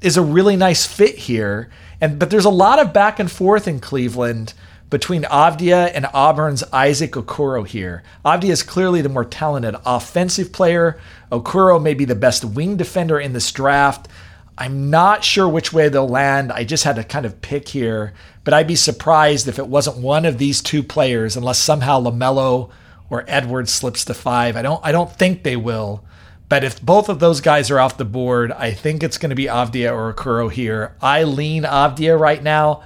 is 0.00 0.16
a 0.16 0.22
really 0.22 0.56
nice 0.56 0.86
fit 0.86 1.16
here. 1.16 1.70
And 2.00 2.18
but 2.18 2.30
there's 2.30 2.44
a 2.44 2.50
lot 2.50 2.78
of 2.78 2.92
back 2.92 3.18
and 3.18 3.30
forth 3.30 3.66
in 3.66 3.80
Cleveland 3.80 4.54
between 4.90 5.22
Avdija 5.24 5.90
and 5.94 6.06
Auburn's 6.14 6.62
Isaac 6.72 7.12
Okoro 7.12 7.66
here. 7.66 8.02
Avdija 8.24 8.50
is 8.50 8.62
clearly 8.62 9.02
the 9.02 9.08
more 9.08 9.24
talented 9.24 9.76
offensive 9.84 10.52
player. 10.52 10.98
Okoro 11.30 11.82
may 11.82 11.94
be 11.94 12.04
the 12.04 12.14
best 12.14 12.44
wing 12.44 12.76
defender 12.76 13.18
in 13.18 13.32
this 13.32 13.52
draft. 13.52 14.08
I'm 14.56 14.90
not 14.90 15.22
sure 15.24 15.48
which 15.48 15.72
way 15.72 15.88
they'll 15.88 16.08
land. 16.08 16.50
I 16.50 16.64
just 16.64 16.84
had 16.84 16.96
to 16.96 17.04
kind 17.04 17.26
of 17.26 17.40
pick 17.42 17.68
here, 17.68 18.12
but 18.42 18.54
I'd 18.54 18.66
be 18.66 18.74
surprised 18.74 19.46
if 19.46 19.58
it 19.58 19.68
wasn't 19.68 19.98
one 19.98 20.24
of 20.24 20.38
these 20.38 20.60
two 20.60 20.82
players 20.82 21.36
unless 21.36 21.58
somehow 21.58 22.00
LaMelo 22.00 22.70
or 23.10 23.24
Edwards 23.28 23.72
slips 23.72 24.04
to 24.06 24.14
5. 24.14 24.56
I 24.56 24.62
don't 24.62 24.84
I 24.84 24.90
don't 24.90 25.12
think 25.12 25.42
they 25.42 25.56
will. 25.56 26.04
But 26.48 26.64
if 26.64 26.80
both 26.80 27.08
of 27.08 27.18
those 27.18 27.40
guys 27.40 27.70
are 27.70 27.78
off 27.78 27.98
the 27.98 28.04
board, 28.04 28.52
I 28.52 28.72
think 28.72 29.02
it's 29.02 29.18
going 29.18 29.30
to 29.30 29.36
be 29.36 29.44
Avdija 29.44 29.92
or 29.92 30.12
Okoro 30.14 30.50
here. 30.50 30.96
I 31.00 31.24
lean 31.24 31.64
Avdija 31.64 32.18
right 32.18 32.42
now, 32.42 32.82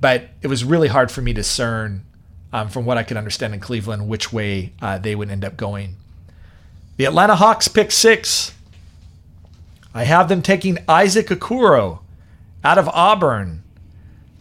but 0.00 0.28
it 0.40 0.46
was 0.46 0.64
really 0.64 0.88
hard 0.88 1.10
for 1.10 1.20
me 1.20 1.32
to 1.32 1.40
discern 1.40 2.04
um, 2.52 2.68
from 2.68 2.84
what 2.84 2.98
I 2.98 3.02
could 3.02 3.16
understand 3.16 3.54
in 3.54 3.60
Cleveland 3.60 4.08
which 4.08 4.32
way 4.32 4.72
uh, 4.80 4.98
they 4.98 5.16
would 5.16 5.30
end 5.30 5.44
up 5.44 5.56
going. 5.56 5.96
The 6.96 7.06
Atlanta 7.06 7.34
Hawks 7.34 7.66
pick 7.66 7.90
six. 7.90 8.52
I 9.94 10.04
have 10.04 10.28
them 10.28 10.42
taking 10.42 10.78
Isaac 10.88 11.26
Okoro 11.26 12.00
out 12.62 12.78
of 12.78 12.88
Auburn, 12.90 13.64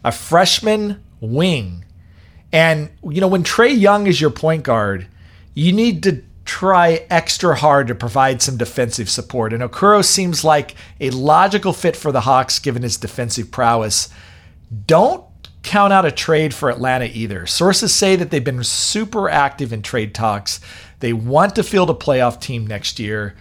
a 0.03 0.11
freshman 0.11 1.01
wing. 1.19 1.83
And, 2.51 2.89
you 3.03 3.21
know, 3.21 3.27
when 3.27 3.43
Trae 3.43 3.77
Young 3.77 4.07
is 4.07 4.21
your 4.21 4.29
point 4.29 4.63
guard, 4.63 5.07
you 5.53 5.71
need 5.71 6.03
to 6.03 6.21
try 6.45 7.05
extra 7.09 7.55
hard 7.55 7.87
to 7.87 7.95
provide 7.95 8.41
some 8.41 8.57
defensive 8.57 9.09
support. 9.09 9.53
And 9.53 9.61
Okoro 9.61 10.03
seems 10.03 10.43
like 10.43 10.75
a 10.99 11.09
logical 11.11 11.73
fit 11.73 11.95
for 11.95 12.11
the 12.11 12.21
Hawks 12.21 12.59
given 12.59 12.83
his 12.83 12.97
defensive 12.97 13.51
prowess. 13.51 14.09
Don't 14.85 15.23
count 15.63 15.93
out 15.93 16.05
a 16.05 16.11
trade 16.11 16.53
for 16.53 16.69
Atlanta 16.69 17.05
either. 17.05 17.45
Sources 17.45 17.93
say 17.93 18.15
that 18.15 18.31
they've 18.31 18.43
been 18.43 18.63
super 18.63 19.29
active 19.29 19.71
in 19.71 19.81
trade 19.81 20.15
talks. 20.15 20.59
They 20.99 21.13
want 21.13 21.55
to 21.55 21.63
field 21.63 21.89
a 21.89 21.93
playoff 21.93 22.39
team 22.41 22.65
next 22.65 22.99
year. 22.99 23.35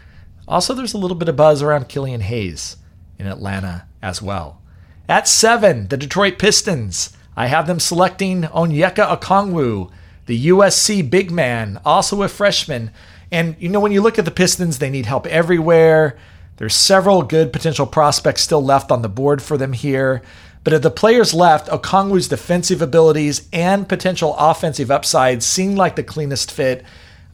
Also, 0.47 0.75
there's 0.75 0.95
a 0.95 0.99
little 0.99 1.17
bit 1.17 1.29
of 1.29 1.37
buzz 1.37 1.63
around 1.63 1.89
Killian 1.89 2.21
Hayes 2.21 2.77
in 3.19 3.27
Atlanta 3.27 3.87
as 4.03 4.21
well. 4.21 4.61
At 5.09 5.29
seven, 5.29 5.89
the 5.89 5.97
Detroit 5.97 6.39
Pistons. 6.39 7.17
I 7.37 7.47
have 7.47 7.67
them 7.67 7.81
selecting 7.81 8.43
Onyeka 8.43 9.19
Okongwu, 9.19 9.91
the 10.31 10.47
USC 10.47 11.11
big 11.11 11.33
man, 11.33 11.81
also 11.85 12.23
a 12.23 12.29
freshman. 12.29 12.93
And 13.33 13.57
you 13.59 13.69
know, 13.69 13.81
when 13.81 13.91
you 13.91 14.01
look 14.01 14.17
at 14.17 14.25
the 14.25 14.31
Pistons, 14.31 14.79
they 14.79 14.89
need 14.89 15.07
help 15.07 15.27
everywhere. 15.27 16.17
There's 16.57 16.77
several 16.77 17.23
good 17.23 17.53
potential 17.53 17.85
prospects 17.85 18.43
still 18.43 18.63
left 18.63 18.93
on 18.93 19.03
the 19.03 19.09
board 19.09 19.43
for 19.43 19.59
them 19.59 19.73
here. 19.73 20.23
But 20.63 20.73
of 20.73 20.83
the 20.83 20.91
players 20.91 21.35
left, 21.35 21.67
Okongwu's 21.67 22.29
defensive 22.29 22.81
abilities 22.81 23.49
and 23.53 23.89
potential 23.89 24.37
offensive 24.39 24.89
upside 24.89 25.43
seem 25.43 25.75
like 25.75 25.97
the 25.97 26.05
cleanest 26.05 26.53
fit. 26.53 26.85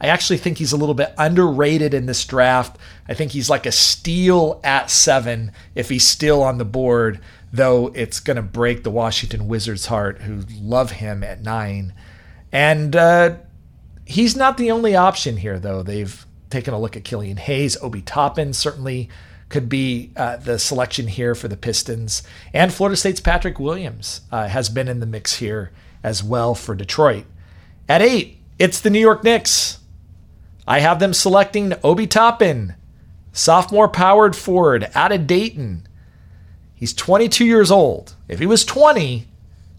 I 0.01 0.07
actually 0.07 0.37
think 0.37 0.57
he's 0.57 0.71
a 0.71 0.77
little 0.77 0.95
bit 0.95 1.13
underrated 1.19 1.93
in 1.93 2.07
this 2.07 2.25
draft. 2.25 2.79
I 3.07 3.13
think 3.13 3.31
he's 3.31 3.49
like 3.49 3.67
a 3.67 3.71
steal 3.71 4.59
at 4.63 4.89
seven 4.89 5.51
if 5.75 5.89
he's 5.89 6.07
still 6.07 6.41
on 6.41 6.57
the 6.57 6.65
board, 6.65 7.19
though 7.53 7.91
it's 7.93 8.19
going 8.19 8.37
to 8.37 8.41
break 8.41 8.83
the 8.83 8.89
Washington 8.89 9.47
Wizards' 9.47 9.85
heart, 9.85 10.21
who 10.21 10.45
love 10.59 10.93
him 10.93 11.23
at 11.23 11.43
nine. 11.43 11.93
And 12.51 12.95
uh, 12.95 13.37
he's 14.05 14.35
not 14.35 14.57
the 14.57 14.71
only 14.71 14.95
option 14.95 15.37
here, 15.37 15.59
though. 15.59 15.83
They've 15.83 16.25
taken 16.49 16.73
a 16.73 16.79
look 16.79 16.95
at 16.95 17.03
Killian 17.03 17.37
Hayes. 17.37 17.77
Obi 17.81 18.01
Toppin 18.01 18.53
certainly 18.53 19.09
could 19.49 19.69
be 19.69 20.11
uh, 20.15 20.37
the 20.37 20.59
selection 20.59 21.07
here 21.07 21.35
for 21.35 21.47
the 21.47 21.57
Pistons. 21.57 22.23
And 22.53 22.73
Florida 22.73 22.97
State's 22.97 23.19
Patrick 23.19 23.59
Williams 23.59 24.21
uh, 24.31 24.47
has 24.47 24.69
been 24.69 24.87
in 24.87 24.99
the 24.99 25.05
mix 25.05 25.35
here 25.35 25.71
as 26.03 26.23
well 26.23 26.55
for 26.55 26.75
Detroit. 26.75 27.25
At 27.87 28.01
eight, 28.01 28.39
it's 28.59 28.81
the 28.81 28.89
New 28.89 28.99
York 28.99 29.23
Knicks. 29.23 29.79
I 30.67 30.79
have 30.79 30.99
them 30.99 31.13
selecting 31.13 31.73
Obi 31.83 32.07
Toppin, 32.07 32.75
sophomore 33.31 33.87
powered 33.87 34.35
forward 34.35 34.89
out 34.93 35.13
of 35.13 35.27
Dayton. 35.27 35.87
He's 36.75 36.93
22 36.93 37.45
years 37.45 37.71
old. 37.71 38.15
If 38.27 38.39
he 38.39 38.45
was 38.45 38.65
20, 38.65 39.27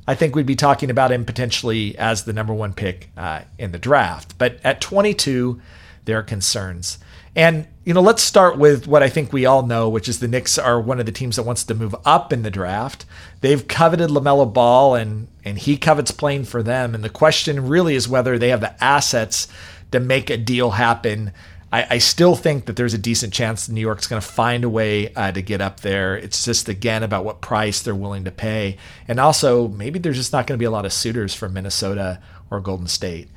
I 0.09 0.15
think 0.15 0.35
we'd 0.35 0.47
be 0.47 0.57
talking 0.57 0.89
about 0.89 1.13
him 1.13 1.27
potentially 1.27 1.97
as 1.99 2.25
the 2.25 2.33
number 2.33 2.55
one 2.55 2.73
pick 2.73 3.11
uh, 3.15 3.43
in 3.59 3.73
the 3.73 3.79
draft. 3.79 4.39
But 4.39 4.59
at 4.65 4.81
22, 4.81 5.61
there 6.07 6.19
are 6.19 6.23
concerns. 6.23 6.97
And, 7.37 7.67
you 7.85 7.93
know, 7.93 8.01
let's 8.01 8.23
start 8.23 8.57
with 8.57 8.87
what 8.87 9.03
I 9.03 9.11
think 9.11 9.35
we 9.35 9.45
all 9.45 9.67
know, 9.67 9.91
which 9.91 10.09
is 10.09 10.19
the 10.19 10.27
Knicks 10.27 10.57
are 10.57 10.81
one 10.81 10.99
of 10.99 11.05
the 11.05 11.13
teams 11.13 11.37
that 11.37 11.43
wants 11.43 11.63
to 11.65 11.75
move 11.75 11.95
up 12.07 12.33
in 12.33 12.43
the 12.43 12.51
draft. 12.51 13.05
They've 13.43 13.69
coveted 13.69 14.09
LaMelo 14.09 14.51
Ball 14.51 14.95
and, 14.95 15.29
and 15.45 15.59
he 15.59 15.77
covets 15.77 16.11
playing 16.11 16.45
for 16.45 16.63
them. 16.63 16.95
And 16.95 17.05
the 17.05 17.11
question 17.11 17.69
really 17.69 17.95
is 17.95 18.09
whether 18.09 18.39
they 18.39 18.49
have 18.49 18.63
the 18.63 18.83
assets 18.83 19.47
to 19.93 20.01
make 20.01 20.31
a 20.31 20.39
deal 20.39 20.71
happen. 20.71 21.33
I, 21.71 21.87
I 21.91 21.99
still 21.99 22.35
think 22.35 22.65
that 22.67 22.77
there's 22.77 22.95
a 22.95 22.99
decent 22.99 23.33
chance 23.33 23.69
New 23.69 23.81
York's 23.81 24.07
going 24.07 24.21
to 24.21 24.27
find 24.27 24.65
a 24.65 24.69
way 24.69 25.13
uh, 25.15 25.33
to 25.33 25.43
get 25.43 25.61
up 25.61 25.81
there. 25.81 26.17
It's 26.17 26.45
just, 26.45 26.69
again, 26.69 27.03
about 27.03 27.25
what 27.25 27.41
price 27.41 27.83
they're 27.83 27.95
willing 27.95 28.25
to 28.25 28.31
pay. 28.31 28.79
And 29.07 29.21
also, 29.21 29.69
maybe 29.69 29.99
there's 29.99 30.17
just 30.17 30.33
not 30.33 30.47
going 30.47 30.57
to 30.57 30.63
be 30.63 30.67
a 30.67 30.71
lot 30.71 30.87
of 30.87 30.93
suitors 30.93 31.35
for 31.35 31.49
Minnesota 31.49 32.21
or 32.51 32.61
Golden 32.61 32.87
State. 32.87 33.29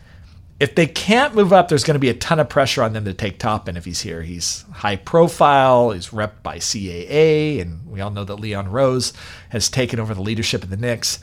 If 0.62 0.76
they 0.76 0.86
can't 0.86 1.34
move 1.34 1.52
up, 1.52 1.68
there's 1.68 1.84
going 1.84 1.96
to 1.96 2.00
be 2.00 2.10
a 2.10 2.14
ton 2.14 2.40
of 2.40 2.48
pressure 2.48 2.84
on 2.84 2.94
them 2.94 3.04
to 3.06 3.16
take 3.16 3.40
Toppin 3.40 3.76
if 3.76 3.84
he's 3.84 4.02
here. 4.02 4.22
He's 4.22 4.64
high 4.72 4.96
profile, 4.96 5.90
he's 5.90 6.14
rep 6.14 6.44
by 6.44 6.58
CAA, 6.58 7.60
and 7.60 7.88
we 7.88 8.00
all 8.00 8.12
know 8.12 8.24
that 8.24 8.36
Leon 8.36 8.70
Rose 8.72 9.12
has 9.50 9.70
taken 9.70 10.00
over 10.00 10.14
the 10.14 10.22
leadership 10.22 10.64
of 10.64 10.70
the 10.70 10.78
Knicks. 10.78 11.18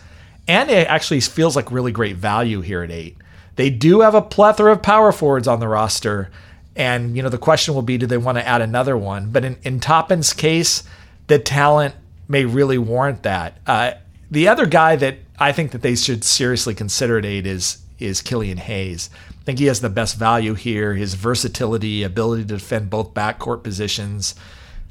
And 0.48 0.70
it 0.70 0.88
actually 0.88 1.20
feels 1.20 1.54
like 1.54 1.70
really 1.70 1.92
great 1.92 2.16
value 2.16 2.62
here 2.62 2.82
at 2.82 2.90
eight. 2.90 3.16
They 3.54 3.70
do 3.70 4.00
have 4.00 4.14
a 4.14 4.22
plethora 4.22 4.72
of 4.72 4.82
power 4.82 5.12
forwards 5.12 5.46
on 5.46 5.60
the 5.60 5.68
roster. 5.68 6.30
And, 6.78 7.16
you 7.16 7.22
know, 7.22 7.28
the 7.28 7.38
question 7.38 7.74
will 7.74 7.82
be 7.82 7.98
do 7.98 8.06
they 8.06 8.16
want 8.16 8.38
to 8.38 8.46
add 8.46 8.62
another 8.62 8.96
one? 8.96 9.30
But 9.30 9.44
in, 9.44 9.58
in 9.64 9.80
Toppin's 9.80 10.32
case, 10.32 10.84
the 11.26 11.38
talent 11.38 11.94
may 12.28 12.44
really 12.44 12.78
warrant 12.78 13.24
that. 13.24 13.58
Uh, 13.66 13.92
the 14.30 14.48
other 14.48 14.64
guy 14.64 14.94
that 14.96 15.16
I 15.38 15.52
think 15.52 15.72
that 15.72 15.82
they 15.82 15.96
should 15.96 16.22
seriously 16.22 16.74
consider 16.74 17.18
at 17.18 17.26
eight 17.26 17.46
is 17.46 17.82
is 17.98 18.22
Killian 18.22 18.58
Hayes. 18.58 19.10
I 19.28 19.42
think 19.42 19.58
he 19.58 19.64
has 19.64 19.80
the 19.80 19.88
best 19.88 20.16
value 20.16 20.54
here. 20.54 20.94
His 20.94 21.14
versatility, 21.14 22.04
ability 22.04 22.42
to 22.42 22.48
defend 22.48 22.90
both 22.90 23.12
backcourt 23.12 23.64
positions, 23.64 24.36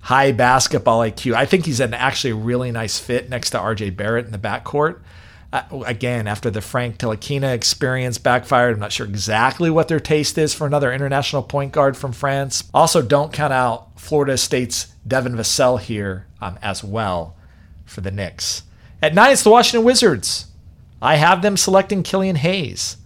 high 0.02 0.34
basketball 0.34 1.00
IQ. 1.00 1.34
I 1.34 1.46
think 1.46 1.66
he's 1.66 1.80
an 1.80 1.94
actually 1.94 2.34
really 2.34 2.70
nice 2.72 3.00
fit 3.00 3.30
next 3.30 3.52
to 3.52 3.60
RJ 3.60 3.96
Barrett 3.96 4.26
in 4.26 4.34
the 4.34 4.38
backcourt. 4.38 5.00
Uh, 5.52 5.64
again, 5.86 6.28
after 6.28 6.50
the 6.50 6.60
Frank 6.62 6.98
Ntilikina 6.98 7.54
experience 7.54 8.18
backfired, 8.18 8.74
I'm 8.74 8.80
not 8.80 8.92
sure 8.92 9.06
exactly 9.06 9.70
what 9.70 9.88
their 9.88 10.00
taste 10.00 10.38
is 10.38 10.54
for 10.54 10.68
another 10.68 10.92
international 10.92 11.42
point 11.42 11.72
guard 11.72 11.96
from 11.96 12.12
France. 12.12 12.64
Also, 12.74 13.02
don't 13.02 13.32
count 13.32 13.54
out 13.54 14.00
Florida 14.00 14.38
State's 14.38 14.88
Devin 15.08 15.36
Vassell 15.36 15.80
here 15.80 16.28
um, 16.42 16.60
as 16.62 16.84
well 16.84 17.36
for 17.86 18.02
the 18.02 18.12
Knicks. 18.12 18.64
At 19.02 19.14
nine, 19.14 19.32
it's 19.32 19.44
the 19.44 19.50
Washington 19.50 19.86
Wizards. 19.86 20.48
I 21.02 21.16
have 21.16 21.42
them 21.42 21.56
selecting 21.56 22.04
Killian 22.04 22.36
Hayes 22.38 22.98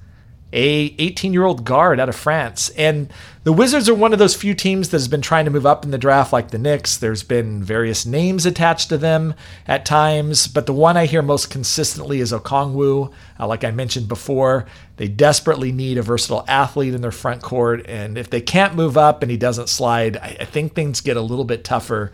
a 0.53 0.95
18 0.99 1.33
year 1.33 1.45
old 1.45 1.63
guard 1.63 1.99
out 1.99 2.09
of 2.09 2.15
France. 2.15 2.69
And 2.71 3.11
the 3.43 3.53
Wizards 3.53 3.89
are 3.89 3.95
one 3.95 4.13
of 4.13 4.19
those 4.19 4.35
few 4.35 4.53
teams 4.53 4.89
that 4.89 4.97
has 4.97 5.07
been 5.07 5.21
trying 5.21 5.45
to 5.45 5.51
move 5.51 5.65
up 5.65 5.83
in 5.83 5.89
the 5.89 5.97
draft, 5.97 6.31
like 6.31 6.51
the 6.51 6.59
Knicks. 6.59 6.95
There's 6.95 7.23
been 7.23 7.63
various 7.63 8.05
names 8.05 8.45
attached 8.45 8.89
to 8.89 8.99
them 8.99 9.33
at 9.67 9.83
times, 9.83 10.45
but 10.47 10.67
the 10.67 10.73
one 10.73 10.95
I 10.95 11.07
hear 11.07 11.23
most 11.23 11.49
consistently 11.49 12.19
is 12.19 12.31
Okongwu. 12.31 13.11
Uh, 13.39 13.47
like 13.47 13.63
I 13.63 13.71
mentioned 13.71 14.07
before, 14.07 14.67
they 14.97 15.07
desperately 15.07 15.71
need 15.71 15.97
a 15.97 16.03
versatile 16.03 16.45
athlete 16.47 16.93
in 16.93 17.01
their 17.01 17.11
front 17.11 17.41
court. 17.41 17.83
And 17.87 18.15
if 18.15 18.29
they 18.29 18.41
can't 18.41 18.75
move 18.75 18.95
up 18.95 19.23
and 19.23 19.31
he 19.31 19.37
doesn't 19.37 19.69
slide, 19.69 20.17
I, 20.17 20.37
I 20.41 20.45
think 20.45 20.75
things 20.75 21.01
get 21.01 21.17
a 21.17 21.21
little 21.21 21.45
bit 21.45 21.63
tougher. 21.63 22.11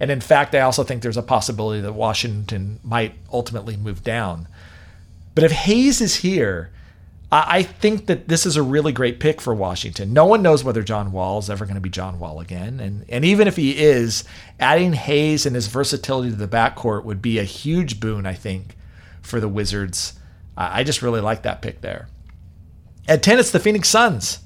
And 0.00 0.10
in 0.10 0.20
fact, 0.20 0.56
I 0.56 0.60
also 0.60 0.82
think 0.82 1.02
there's 1.02 1.16
a 1.16 1.22
possibility 1.22 1.82
that 1.82 1.92
Washington 1.92 2.80
might 2.82 3.14
ultimately 3.32 3.76
move 3.76 4.02
down. 4.02 4.48
But 5.36 5.44
if 5.44 5.52
Hayes 5.52 6.00
is 6.00 6.16
here, 6.16 6.72
I 7.30 7.62
think 7.62 8.06
that 8.06 8.28
this 8.28 8.46
is 8.46 8.56
a 8.56 8.62
really 8.62 8.90
great 8.90 9.20
pick 9.20 9.42
for 9.42 9.54
Washington. 9.54 10.14
No 10.14 10.24
one 10.24 10.40
knows 10.40 10.64
whether 10.64 10.82
John 10.82 11.12
Wall 11.12 11.38
is 11.38 11.50
ever 11.50 11.66
going 11.66 11.74
to 11.74 11.80
be 11.80 11.90
John 11.90 12.18
Wall 12.18 12.40
again. 12.40 12.80
And, 12.80 13.04
and 13.10 13.22
even 13.22 13.46
if 13.46 13.56
he 13.56 13.78
is, 13.78 14.24
adding 14.58 14.94
Hayes 14.94 15.44
and 15.44 15.54
his 15.54 15.66
versatility 15.66 16.30
to 16.30 16.36
the 16.36 16.48
backcourt 16.48 17.04
would 17.04 17.20
be 17.20 17.38
a 17.38 17.44
huge 17.44 18.00
boon, 18.00 18.24
I 18.24 18.32
think, 18.32 18.76
for 19.20 19.40
the 19.40 19.48
Wizards. 19.48 20.18
I 20.56 20.84
just 20.84 21.02
really 21.02 21.20
like 21.20 21.42
that 21.42 21.60
pick 21.60 21.82
there. 21.82 22.08
At 23.06 23.22
10, 23.22 23.38
it's 23.38 23.50
the 23.50 23.60
Phoenix 23.60 23.90
Suns. 23.90 24.38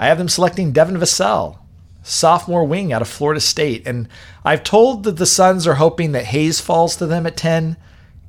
I 0.00 0.06
have 0.06 0.18
them 0.18 0.28
selecting 0.30 0.72
Devin 0.72 0.96
Vassell, 0.96 1.58
sophomore 2.02 2.64
wing 2.64 2.90
out 2.90 3.02
of 3.02 3.08
Florida 3.08 3.40
State. 3.40 3.86
And 3.86 4.08
I've 4.46 4.64
told 4.64 5.04
that 5.04 5.18
the 5.18 5.26
Suns 5.26 5.66
are 5.66 5.74
hoping 5.74 6.12
that 6.12 6.26
Hayes 6.26 6.58
falls 6.58 6.96
to 6.96 7.06
them 7.06 7.26
at 7.26 7.36
10, 7.36 7.76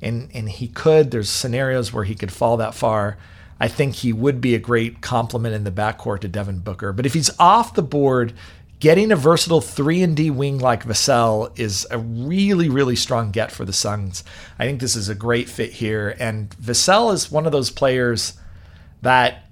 and, 0.02 0.30
and 0.34 0.50
he 0.50 0.68
could. 0.68 1.10
There's 1.10 1.30
scenarios 1.30 1.94
where 1.94 2.04
he 2.04 2.14
could 2.14 2.30
fall 2.30 2.58
that 2.58 2.74
far. 2.74 3.16
I 3.58 3.68
think 3.68 3.94
he 3.94 4.12
would 4.12 4.40
be 4.40 4.54
a 4.54 4.58
great 4.58 5.00
complement 5.00 5.54
in 5.54 5.64
the 5.64 5.70
backcourt 5.70 6.20
to 6.20 6.28
Devin 6.28 6.58
Booker. 6.58 6.92
But 6.92 7.06
if 7.06 7.14
he's 7.14 7.30
off 7.38 7.74
the 7.74 7.82
board, 7.82 8.34
getting 8.80 9.10
a 9.10 9.16
versatile 9.16 9.60
3 9.60 10.02
and 10.02 10.16
D 10.16 10.30
wing 10.30 10.58
like 10.58 10.84
Vassell 10.84 11.58
is 11.58 11.86
a 11.90 11.98
really 11.98 12.68
really 12.68 12.96
strong 12.96 13.30
get 13.30 13.50
for 13.50 13.64
the 13.64 13.72
Suns. 13.72 14.24
I 14.58 14.66
think 14.66 14.80
this 14.80 14.96
is 14.96 15.08
a 15.08 15.14
great 15.14 15.48
fit 15.48 15.72
here 15.72 16.14
and 16.18 16.50
Vassell 16.50 17.12
is 17.12 17.30
one 17.30 17.46
of 17.46 17.52
those 17.52 17.70
players 17.70 18.34
that 19.02 19.44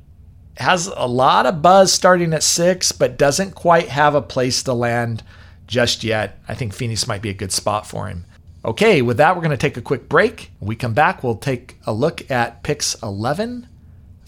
has 0.59 0.87
a 0.87 1.07
lot 1.07 1.47
of 1.47 1.63
buzz 1.63 1.93
starting 1.93 2.33
at 2.33 2.43
6 2.43 2.93
but 2.93 3.19
doesn't 3.19 3.55
quite 3.55 3.89
have 3.89 4.15
a 4.15 4.23
place 4.23 4.63
to 4.65 4.75
land 4.75 5.23
just 5.67 6.05
yet. 6.05 6.39
I 6.47 6.55
think 6.55 6.75
Phoenix 6.75 7.07
might 7.07 7.23
be 7.23 7.31
a 7.31 7.35
good 7.35 7.53
spot 7.53 7.87
for 7.87 8.09
him. 8.09 8.27
Okay, 8.65 9.03
with 9.03 9.17
that 9.17 9.35
we're 9.35 9.43
going 9.43 9.51
to 9.51 9.57
take 9.57 9.77
a 9.77 9.83
quick 9.83 10.09
break. 10.09 10.51
When 10.59 10.69
we 10.69 10.77
come 10.77 10.95
back, 10.95 11.23
we'll 11.23 11.37
take 11.37 11.77
a 11.87 11.93
look 11.93 12.31
at 12.31 12.63
picks 12.63 12.95
11 13.03 13.69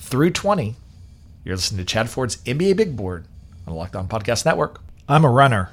through 0.06 0.30
20. 0.30 0.76
You're 1.44 1.56
listening 1.56 1.78
to 1.78 1.84
Chad 1.84 2.08
Ford's 2.08 2.36
NBA 2.38 2.76
Big 2.76 2.96
Board 2.96 3.26
on 3.66 3.72
the 3.72 3.78
Locked 3.78 3.96
On 3.96 4.06
Podcast 4.06 4.44
Network. 4.44 4.80
I'm 5.08 5.24
a 5.24 5.30
runner, 5.30 5.70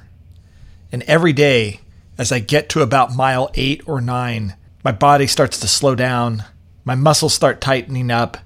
and 0.90 1.02
every 1.04 1.32
day 1.32 1.80
as 2.18 2.32
I 2.32 2.40
get 2.40 2.68
to 2.70 2.82
about 2.82 3.14
mile 3.14 3.50
eight 3.54 3.82
or 3.86 4.00
nine, 4.00 4.56
my 4.84 4.92
body 4.92 5.26
starts 5.28 5.60
to 5.60 5.68
slow 5.68 5.94
down, 5.94 6.44
my 6.84 6.94
muscles 6.96 7.32
start 7.32 7.60
tightening 7.60 8.10
up. 8.10 8.36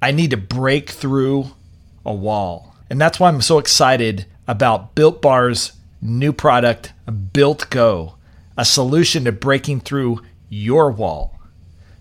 I 0.00 0.12
need 0.12 0.30
to 0.30 0.36
break 0.36 0.90
through 0.90 1.50
a 2.06 2.14
wall. 2.14 2.74
And 2.88 3.00
that's 3.00 3.18
why 3.18 3.28
I'm 3.28 3.42
so 3.42 3.58
excited 3.58 4.26
about 4.46 4.94
Built 4.94 5.20
Bar's 5.20 5.72
new 6.00 6.32
product, 6.32 6.92
Built 7.32 7.68
Go, 7.70 8.14
a 8.56 8.64
solution 8.64 9.24
to 9.24 9.32
breaking 9.32 9.80
through 9.80 10.22
your 10.48 10.92
wall. 10.92 11.38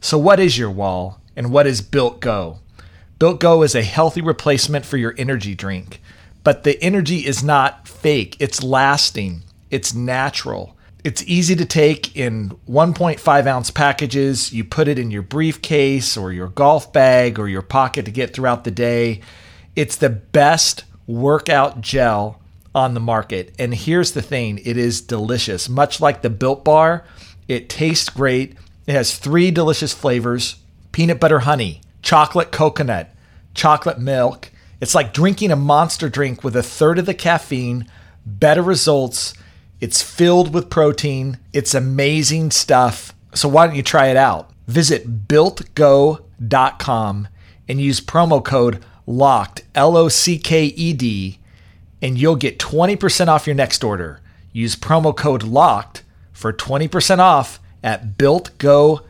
So, 0.01 0.17
what 0.17 0.39
is 0.39 0.57
your 0.57 0.69
wall? 0.69 1.19
And 1.35 1.51
what 1.51 1.65
is 1.65 1.81
Built 1.81 2.19
Go? 2.19 2.59
Built 3.23 3.39
Go 3.39 3.63
is 3.63 3.73
a 3.73 3.83
healthy 3.83 4.19
replacement 4.19 4.85
for 4.85 4.97
your 4.97 5.15
energy 5.17 5.55
drink, 5.55 6.01
but 6.43 6.65
the 6.65 6.77
energy 6.83 7.25
is 7.25 7.41
not 7.41 7.87
fake, 7.87 8.35
it's 8.37 8.61
lasting, 8.61 9.43
it's 9.71 9.93
natural. 9.93 10.75
It's 11.05 11.23
easy 11.23 11.55
to 11.55 11.63
take 11.63 12.17
in 12.17 12.49
1.5 12.69 13.47
ounce 13.47 13.71
packages. 13.71 14.51
You 14.51 14.65
put 14.65 14.89
it 14.89 14.99
in 14.99 15.09
your 15.09 15.21
briefcase 15.21 16.17
or 16.17 16.33
your 16.33 16.49
golf 16.49 16.91
bag 16.91 17.39
or 17.39 17.47
your 17.47 17.61
pocket 17.61 18.03
to 18.03 18.11
get 18.11 18.33
throughout 18.33 18.65
the 18.65 18.71
day. 18.71 19.21
It's 19.73 19.95
the 19.95 20.09
best 20.09 20.83
workout 21.07 21.79
gel 21.79 22.41
on 22.75 22.93
the 22.93 22.99
market. 22.99 23.55
And 23.57 23.73
here's 23.73 24.11
the 24.11 24.21
thing 24.21 24.59
it 24.65 24.75
is 24.75 24.99
delicious. 24.99 25.69
Much 25.69 26.01
like 26.01 26.23
the 26.23 26.29
Built 26.29 26.65
Bar, 26.65 27.05
it 27.47 27.69
tastes 27.69 28.09
great. 28.09 28.57
It 28.85 28.91
has 28.91 29.17
three 29.17 29.49
delicious 29.49 29.93
flavors 29.93 30.57
peanut 30.91 31.21
butter 31.21 31.39
honey, 31.39 31.79
chocolate 32.01 32.51
coconut, 32.51 33.11
chocolate 33.53 34.00
milk. 34.00 34.51
It's 34.81 34.95
like 34.95 35.13
drinking 35.13 35.51
a 35.51 35.55
monster 35.55 36.10
drink 36.10 36.43
with 36.43 36.55
a 36.55 36.63
third 36.63 37.00
of 37.00 37.05
the 37.05 37.13
caffeine, 37.13 37.88
better 38.25 38.62
results. 38.62 39.33
It's 39.79 40.01
filled 40.01 40.53
with 40.53 40.69
protein. 40.69 41.39
It's 41.51 41.74
amazing 41.74 42.51
stuff. 42.51 43.13
So 43.33 43.50
why 43.50 43.67
don't 43.67 43.75
you 43.75 43.83
try 43.83 44.07
it 44.07 44.17
out? 44.17 44.51
Visit 44.67 45.27
builtgo.com 45.27 47.27
and 47.67 47.81
use 47.81 48.01
promo 48.01 48.43
code 48.43 48.83
LOCKED, 49.07 49.63
L 49.75 49.98
O 49.98 50.10
C 50.10 50.38
K 50.38 50.65
E 50.65 50.93
D, 50.93 51.39
and 52.01 52.17
you'll 52.17 52.36
get 52.36 52.60
20% 52.60 53.27
off 53.27 53.48
your 53.48 53.55
next 53.55 53.83
order. 53.83 54.19
Use 54.51 54.75
promo 54.75 55.15
code 55.15 55.43
LOCKED 55.43 56.01
for 56.31 56.53
20% 56.53 57.19
off 57.19 57.60
at 57.83 58.17
builtgo.com. 58.17 59.03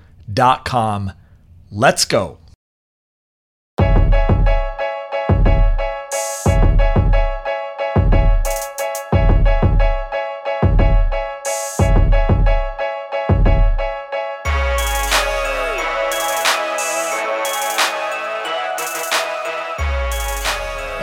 Let's 1.72 2.06
go. 2.06 2.38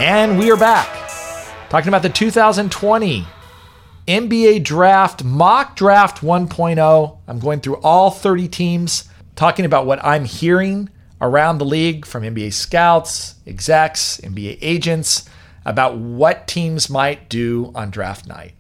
And 0.01 0.39
we 0.39 0.51
are 0.51 0.57
back 0.57 0.89
talking 1.69 1.89
about 1.89 2.01
the 2.01 2.09
2020 2.09 3.27
NBA 4.09 4.65
Draft 4.65 5.23
Mock 5.23 5.77
Draft 5.77 6.23
1.0. 6.23 7.19
I'm 7.29 7.39
going 7.39 7.61
through 7.61 7.77
all 7.83 8.11
30 8.11 8.49
teams, 8.49 9.11
talking 9.37 9.67
about 9.67 9.85
what 9.85 10.03
I'm 10.03 10.25
hearing 10.25 10.89
around 11.21 11.59
the 11.59 11.67
league 11.67 12.07
from 12.07 12.23
NBA 12.23 12.55
scouts, 12.55 13.35
execs, 13.47 14.19
NBA 14.23 14.57
agents 14.63 15.29
about 15.67 15.99
what 15.99 16.49
teams 16.49 16.89
might 16.89 17.29
do 17.29 17.71
on 17.75 17.91
draft 17.91 18.27
night. 18.27 18.55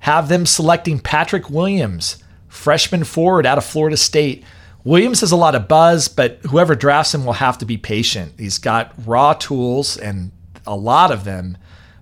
Have 0.00 0.28
them 0.28 0.46
selecting 0.46 0.98
Patrick 0.98 1.50
Williams, 1.50 2.22
freshman 2.48 3.04
forward 3.04 3.46
out 3.46 3.58
of 3.58 3.64
Florida 3.64 3.96
State. 3.96 4.44
Williams 4.84 5.20
has 5.20 5.30
a 5.30 5.36
lot 5.36 5.54
of 5.54 5.68
buzz, 5.68 6.08
but 6.08 6.38
whoever 6.50 6.74
drafts 6.74 7.14
him 7.14 7.24
will 7.24 7.34
have 7.34 7.58
to 7.58 7.64
be 7.64 7.76
patient. 7.76 8.32
He's 8.38 8.58
got 8.58 8.92
raw 9.06 9.32
tools 9.34 9.96
and 9.96 10.32
a 10.66 10.74
lot 10.74 11.12
of 11.12 11.24
them, 11.24 11.56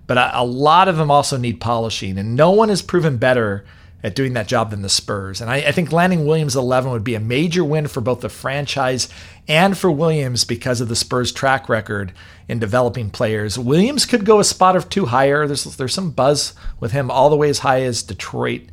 but 0.07 0.17
a 0.33 0.43
lot 0.43 0.87
of 0.87 0.97
them 0.97 1.11
also 1.11 1.37
need 1.37 1.61
polishing, 1.61 2.17
and 2.17 2.35
no 2.35 2.51
one 2.51 2.69
has 2.69 2.81
proven 2.81 3.17
better 3.17 3.65
at 4.03 4.15
doing 4.15 4.33
that 4.33 4.47
job 4.47 4.71
than 4.71 4.81
the 4.81 4.89
Spurs. 4.89 5.41
And 5.41 5.49
I, 5.49 5.57
I, 5.57 5.71
think 5.71 5.91
landing 5.91 6.25
Williams 6.25 6.55
11 6.55 6.91
would 6.91 7.03
be 7.03 7.15
a 7.15 7.19
major 7.19 7.63
win 7.63 7.87
for 7.87 8.01
both 8.01 8.21
the 8.21 8.29
franchise 8.29 9.09
and 9.47 9.77
for 9.77 9.91
Williams 9.91 10.43
because 10.43 10.81
of 10.81 10.87
the 10.87 10.95
Spurs' 10.95 11.31
track 11.31 11.69
record 11.69 12.11
in 12.47 12.59
developing 12.59 13.09
players. 13.09 13.59
Williams 13.59 14.05
could 14.05 14.25
go 14.25 14.39
a 14.39 14.43
spot 14.43 14.75
or 14.75 14.81
two 14.81 15.05
higher. 15.05 15.45
There's 15.45 15.63
there's 15.77 15.93
some 15.93 16.11
buzz 16.11 16.53
with 16.79 16.91
him 16.91 17.11
all 17.11 17.29
the 17.29 17.35
way 17.35 17.49
as 17.49 17.59
high 17.59 17.81
as 17.83 18.03
Detroit 18.03 18.63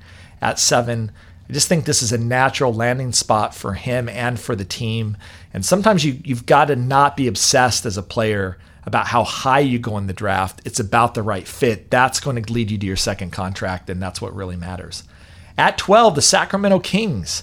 at 0.41 0.59
seven. 0.59 1.13
I 1.49 1.53
just 1.53 1.69
think 1.69 1.85
this 1.85 2.03
is 2.03 2.13
a 2.13 2.19
natural 2.19 2.75
landing 2.75 3.13
spot 3.13 3.55
for 3.55 3.75
him 3.75 4.09
and 4.09 4.39
for 4.39 4.55
the 4.55 4.65
team. 4.65 5.17
And 5.55 5.65
sometimes 5.65 6.05
you, 6.05 6.21
you've 6.25 6.47
got 6.47 6.67
to 6.67 6.77
not 6.77 7.17
be 7.17 7.27
obsessed 7.27 7.87
as 7.87 7.97
a 7.97 8.03
player 8.03 8.59
about 8.85 9.07
how 9.07 9.25
high 9.25 9.61
you 9.61 9.79
go 9.79 9.97
in 9.99 10.07
the 10.07 10.13
draft. 10.13 10.61
It's 10.65 10.81
about 10.81 11.15
the 11.15 11.23
right 11.23 11.47
fit. 11.47 11.91
That's 11.91 12.21
going 12.21 12.43
to 12.43 12.53
lead 12.53 12.71
you 12.71 12.79
to 12.79 12.87
your 12.87 12.97
second 12.97 13.33
contract, 13.33 13.91
and 13.91 14.03
that's 14.03 14.21
what 14.21 14.35
really 14.35 14.57
matters. 14.57 15.05
At 15.59 15.77
12, 15.77 16.15
the 16.15 16.23
Sacramento 16.23 16.79
Kings 16.79 17.43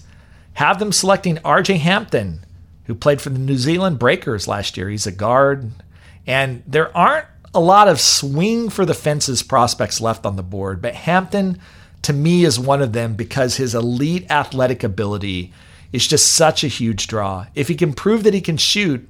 have 0.54 0.80
them 0.80 0.94
selecting 0.94 1.36
RJ 1.38 1.80
Hampton, 1.80 2.46
who 2.86 2.96
played 2.96 3.22
for 3.22 3.30
the 3.30 3.40
New 3.40 3.58
Zealand 3.58 4.00
Breakers 4.00 4.48
last 4.48 4.78
year. 4.78 4.90
He's 4.90 5.06
a 5.06 5.12
guard. 5.12 5.70
And 6.26 6.64
there 6.66 6.96
aren't 6.96 7.28
a 7.54 7.60
lot 7.60 7.90
of 7.90 8.00
swing 8.00 8.70
for 8.70 8.86
the 8.86 8.94
fences 8.94 9.44
prospects 9.44 10.00
left 10.00 10.26
on 10.26 10.38
the 10.38 10.44
board, 10.44 10.82
but 10.82 10.96
Hampton, 10.96 11.60
to 12.04 12.14
me, 12.14 12.46
is 12.46 12.60
one 12.60 12.82
of 12.82 12.94
them 12.94 13.16
because 13.16 13.58
his 13.58 13.76
elite 13.76 14.30
athletic 14.30 14.84
ability 14.84 15.54
is 15.92 16.08
just 16.08 16.34
such 16.34 16.64
a 16.64 16.70
huge 16.70 17.08
draw. 17.08 17.46
If 17.54 17.68
he 17.68 17.76
can 17.76 17.94
prove 17.94 18.24
that 18.24 18.34
he 18.34 18.42
can 18.42 18.58
shoot, 18.58 19.08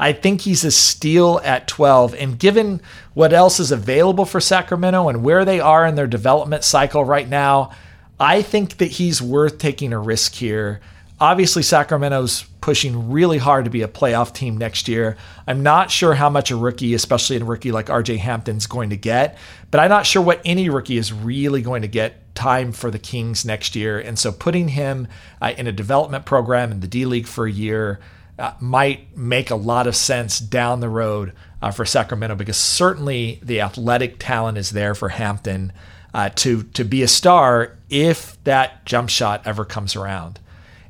I 0.00 0.12
think 0.12 0.42
he's 0.42 0.64
a 0.64 0.70
steal 0.70 1.40
at 1.44 1.66
12. 1.68 2.14
And 2.14 2.38
given 2.38 2.80
what 3.14 3.32
else 3.32 3.58
is 3.60 3.72
available 3.72 4.24
for 4.24 4.40
Sacramento 4.40 5.08
and 5.08 5.22
where 5.22 5.44
they 5.44 5.60
are 5.60 5.86
in 5.86 5.96
their 5.96 6.06
development 6.06 6.64
cycle 6.64 7.04
right 7.04 7.28
now, 7.28 7.72
I 8.20 8.42
think 8.42 8.78
that 8.78 8.92
he's 8.92 9.22
worth 9.22 9.58
taking 9.58 9.92
a 9.92 9.98
risk 9.98 10.34
here. 10.34 10.80
Obviously, 11.20 11.62
Sacramento's 11.62 12.44
pushing 12.60 13.10
really 13.10 13.38
hard 13.38 13.64
to 13.64 13.70
be 13.70 13.82
a 13.82 13.88
playoff 13.88 14.32
team 14.32 14.56
next 14.56 14.88
year. 14.88 15.16
I'm 15.46 15.62
not 15.62 15.90
sure 15.90 16.14
how 16.14 16.30
much 16.30 16.50
a 16.50 16.56
rookie, 16.56 16.94
especially 16.94 17.36
a 17.36 17.44
rookie 17.44 17.72
like 17.72 17.86
RJ 17.86 18.18
Hampton's 18.18 18.66
going 18.66 18.90
to 18.90 18.96
get, 18.96 19.38
but 19.70 19.80
I'm 19.80 19.88
not 19.88 20.06
sure 20.06 20.22
what 20.22 20.40
any 20.44 20.68
rookie 20.68 20.96
is 20.96 21.12
really 21.12 21.62
going 21.62 21.82
to 21.82 21.88
get 21.88 22.34
time 22.34 22.72
for 22.72 22.90
the 22.90 22.98
Kings 22.98 23.44
next 23.44 23.74
year. 23.74 23.98
And 23.98 24.18
so 24.18 24.30
putting 24.30 24.68
him 24.68 25.08
uh, 25.40 25.54
in 25.56 25.66
a 25.66 25.72
development 25.72 26.24
program 26.24 26.70
in 26.70 26.80
the 26.80 26.86
D 26.86 27.04
League 27.04 27.26
for 27.26 27.46
a 27.46 27.50
year 27.50 28.00
uh, 28.38 28.52
might 28.60 29.16
make 29.16 29.50
a 29.50 29.56
lot 29.56 29.86
of 29.86 29.96
sense 29.96 30.38
down 30.38 30.80
the 30.80 30.88
road 30.88 31.32
uh, 31.60 31.72
for 31.72 31.84
Sacramento 31.84 32.36
because 32.36 32.56
certainly 32.56 33.40
the 33.42 33.60
athletic 33.60 34.16
talent 34.18 34.58
is 34.58 34.70
there 34.70 34.94
for 34.94 35.08
Hampton 35.08 35.72
uh, 36.14 36.28
to 36.36 36.62
to 36.62 36.84
be 36.84 37.02
a 37.02 37.08
star 37.08 37.77
if 37.90 38.42
that 38.44 38.84
jump 38.84 39.10
shot 39.10 39.42
ever 39.44 39.64
comes 39.64 39.96
around. 39.96 40.40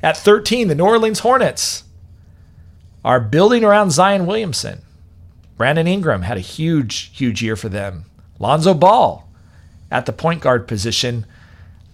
At 0.02 0.16
13, 0.16 0.68
the 0.68 0.74
New 0.74 0.84
Orleans 0.84 1.20
Hornets 1.20 1.84
are 3.04 3.20
building 3.20 3.64
around 3.64 3.90
Zion 3.90 4.26
Williamson. 4.26 4.82
Brandon 5.56 5.86
Ingram 5.86 6.22
had 6.22 6.36
a 6.36 6.40
huge, 6.40 7.10
huge 7.16 7.42
year 7.42 7.56
for 7.56 7.68
them. 7.68 8.04
Lonzo 8.38 8.74
Ball 8.74 9.28
at 9.90 10.06
the 10.06 10.12
point 10.12 10.40
guard 10.40 10.68
position. 10.68 11.26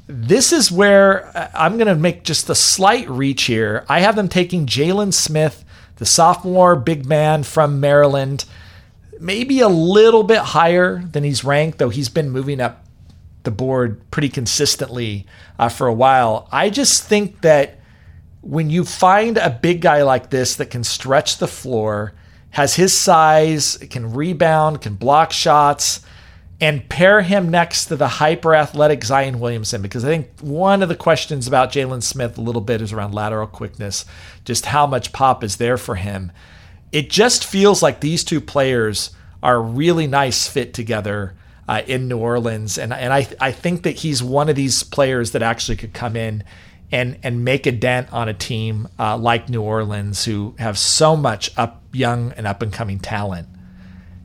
This 0.06 0.52
is 0.52 0.70
where 0.70 1.34
uh, 1.36 1.48
I'm 1.54 1.78
going 1.78 1.86
to 1.86 1.94
make 1.94 2.24
just 2.24 2.50
a 2.50 2.54
slight 2.54 3.08
reach 3.08 3.44
here. 3.44 3.86
I 3.88 4.00
have 4.00 4.16
them 4.16 4.28
taking 4.28 4.66
Jalen 4.66 5.14
Smith, 5.14 5.64
the 5.96 6.04
sophomore 6.04 6.76
big 6.76 7.06
man 7.06 7.42
from 7.42 7.80
Maryland, 7.80 8.44
maybe 9.18 9.60
a 9.60 9.68
little 9.68 10.24
bit 10.24 10.38
higher 10.38 11.02
than 11.12 11.24
he's 11.24 11.44
ranked, 11.44 11.78
though 11.78 11.88
he's 11.88 12.10
been 12.10 12.30
moving 12.30 12.60
up 12.60 12.83
the 13.44 13.50
board 13.50 14.10
pretty 14.10 14.28
consistently 14.28 15.26
uh, 15.58 15.68
for 15.68 15.86
a 15.86 15.94
while. 15.94 16.48
I 16.50 16.70
just 16.70 17.04
think 17.04 17.42
that 17.42 17.80
when 18.40 18.68
you 18.70 18.84
find 18.84 19.38
a 19.38 19.50
big 19.50 19.80
guy 19.80 20.02
like 20.02 20.30
this 20.30 20.56
that 20.56 20.70
can 20.70 20.84
stretch 20.84 21.38
the 21.38 21.48
floor, 21.48 22.12
has 22.50 22.74
his 22.74 22.92
size, 22.92 23.78
can 23.90 24.12
rebound, 24.12 24.82
can 24.82 24.94
block 24.94 25.32
shots, 25.32 26.04
and 26.60 26.88
pair 26.88 27.22
him 27.22 27.50
next 27.50 27.86
to 27.86 27.96
the 27.96 28.08
hyper 28.08 28.54
athletic 28.54 29.04
Zion 29.04 29.40
Williamson, 29.40 29.82
because 29.82 30.04
I 30.04 30.08
think 30.08 30.28
one 30.40 30.82
of 30.82 30.88
the 30.88 30.96
questions 30.96 31.48
about 31.48 31.72
Jalen 31.72 32.02
Smith 32.02 32.38
a 32.38 32.42
little 32.42 32.60
bit 32.60 32.80
is 32.80 32.92
around 32.92 33.14
lateral 33.14 33.46
quickness, 33.46 34.04
just 34.44 34.66
how 34.66 34.86
much 34.86 35.12
pop 35.12 35.42
is 35.42 35.56
there 35.56 35.76
for 35.76 35.96
him 35.96 36.32
it 36.94 37.10
just 37.10 37.44
feels 37.44 37.82
like 37.82 37.98
these 37.98 38.22
two 38.22 38.40
players 38.40 39.10
are 39.42 39.60
really 39.60 40.06
nice 40.06 40.46
fit 40.46 40.72
together 40.72 41.34
uh, 41.68 41.82
in 41.86 42.08
New 42.08 42.18
Orleans. 42.18 42.78
And, 42.78 42.92
and 42.92 43.12
I, 43.12 43.26
I 43.40 43.52
think 43.52 43.82
that 43.82 43.96
he's 43.96 44.22
one 44.22 44.48
of 44.48 44.56
these 44.56 44.82
players 44.82 45.32
that 45.32 45.42
actually 45.42 45.76
could 45.76 45.94
come 45.94 46.16
in 46.16 46.44
and, 46.92 47.18
and 47.22 47.44
make 47.44 47.66
a 47.66 47.72
dent 47.72 48.12
on 48.12 48.28
a 48.28 48.34
team 48.34 48.88
uh, 48.98 49.16
like 49.16 49.48
New 49.48 49.62
Orleans, 49.62 50.24
who 50.24 50.54
have 50.58 50.78
so 50.78 51.16
much 51.16 51.50
up 51.56 51.82
young 51.92 52.32
and 52.32 52.46
up 52.46 52.62
and 52.62 52.72
coming 52.72 52.98
talent. 52.98 53.48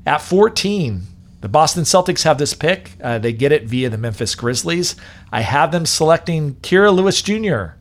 At 0.05 0.21
14, 0.21 1.03
the 1.41 1.49
Boston 1.49 1.83
Celtics 1.83 2.23
have 2.23 2.37
this 2.37 2.53
pick. 2.53 2.91
Uh, 3.01 3.17
they 3.17 3.31
get 3.31 3.51
it 3.51 3.63
via 3.63 3.89
the 3.89 3.97
Memphis 3.97 4.35
Grizzlies. 4.35 4.95
I 5.31 5.41
have 5.41 5.71
them 5.71 5.85
selecting 5.85 6.55
Kira 6.55 6.93
Lewis 6.93 7.21
Jr., 7.21 7.77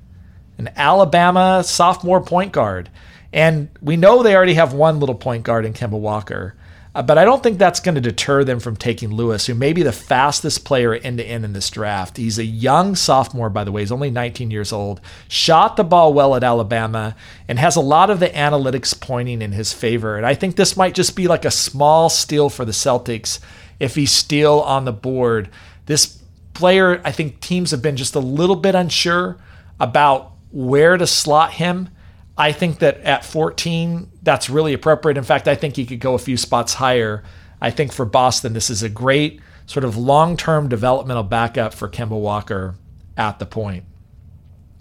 an 0.58 0.70
Alabama 0.76 1.62
sophomore 1.64 2.20
point 2.20 2.52
guard. 2.52 2.90
And 3.32 3.68
we 3.80 3.96
know 3.96 4.22
they 4.22 4.34
already 4.34 4.54
have 4.54 4.72
one 4.72 5.00
little 5.00 5.14
point 5.14 5.44
guard 5.44 5.64
in 5.64 5.72
Kemba 5.72 5.98
Walker. 5.98 6.56
Uh, 6.98 7.02
but 7.02 7.16
I 7.16 7.24
don't 7.24 7.40
think 7.44 7.58
that's 7.58 7.78
going 7.78 7.94
to 7.94 8.00
deter 8.00 8.42
them 8.42 8.58
from 8.58 8.74
taking 8.74 9.12
Lewis, 9.12 9.46
who 9.46 9.54
may 9.54 9.72
be 9.72 9.84
the 9.84 9.92
fastest 9.92 10.64
player 10.64 10.94
end 10.94 11.18
to 11.18 11.24
end 11.24 11.44
in 11.44 11.52
this 11.52 11.70
draft. 11.70 12.16
He's 12.16 12.40
a 12.40 12.44
young 12.44 12.96
sophomore, 12.96 13.50
by 13.50 13.62
the 13.62 13.70
way. 13.70 13.82
He's 13.82 13.92
only 13.92 14.10
19 14.10 14.50
years 14.50 14.72
old, 14.72 15.00
shot 15.28 15.76
the 15.76 15.84
ball 15.84 16.12
well 16.12 16.34
at 16.34 16.42
Alabama, 16.42 17.14
and 17.46 17.56
has 17.56 17.76
a 17.76 17.80
lot 17.80 18.10
of 18.10 18.18
the 18.18 18.26
analytics 18.30 19.00
pointing 19.00 19.42
in 19.42 19.52
his 19.52 19.72
favor. 19.72 20.16
And 20.16 20.26
I 20.26 20.34
think 20.34 20.56
this 20.56 20.76
might 20.76 20.96
just 20.96 21.14
be 21.14 21.28
like 21.28 21.44
a 21.44 21.52
small 21.52 22.08
steal 22.10 22.50
for 22.50 22.64
the 22.64 22.72
Celtics 22.72 23.38
if 23.78 23.94
he's 23.94 24.10
still 24.10 24.60
on 24.62 24.84
the 24.84 24.92
board. 24.92 25.50
This 25.86 26.20
player, 26.52 27.00
I 27.04 27.12
think 27.12 27.38
teams 27.38 27.70
have 27.70 27.80
been 27.80 27.96
just 27.96 28.16
a 28.16 28.20
little 28.20 28.56
bit 28.56 28.74
unsure 28.74 29.38
about 29.78 30.32
where 30.50 30.96
to 30.96 31.06
slot 31.06 31.52
him. 31.52 31.90
I 32.38 32.52
think 32.52 32.78
that 32.78 33.00
at 33.00 33.24
14, 33.24 34.08
that's 34.22 34.48
really 34.48 34.72
appropriate. 34.72 35.18
In 35.18 35.24
fact, 35.24 35.48
I 35.48 35.56
think 35.56 35.74
he 35.74 35.84
could 35.84 35.98
go 35.98 36.14
a 36.14 36.18
few 36.18 36.36
spots 36.36 36.74
higher. 36.74 37.24
I 37.60 37.70
think 37.70 37.92
for 37.92 38.04
Boston, 38.04 38.52
this 38.52 38.70
is 38.70 38.84
a 38.84 38.88
great 38.88 39.40
sort 39.66 39.84
of 39.84 39.96
long 39.96 40.36
term 40.36 40.68
developmental 40.68 41.24
backup 41.24 41.74
for 41.74 41.88
Kemba 41.88 42.18
Walker 42.18 42.76
at 43.16 43.40
the 43.40 43.46
point. 43.46 43.84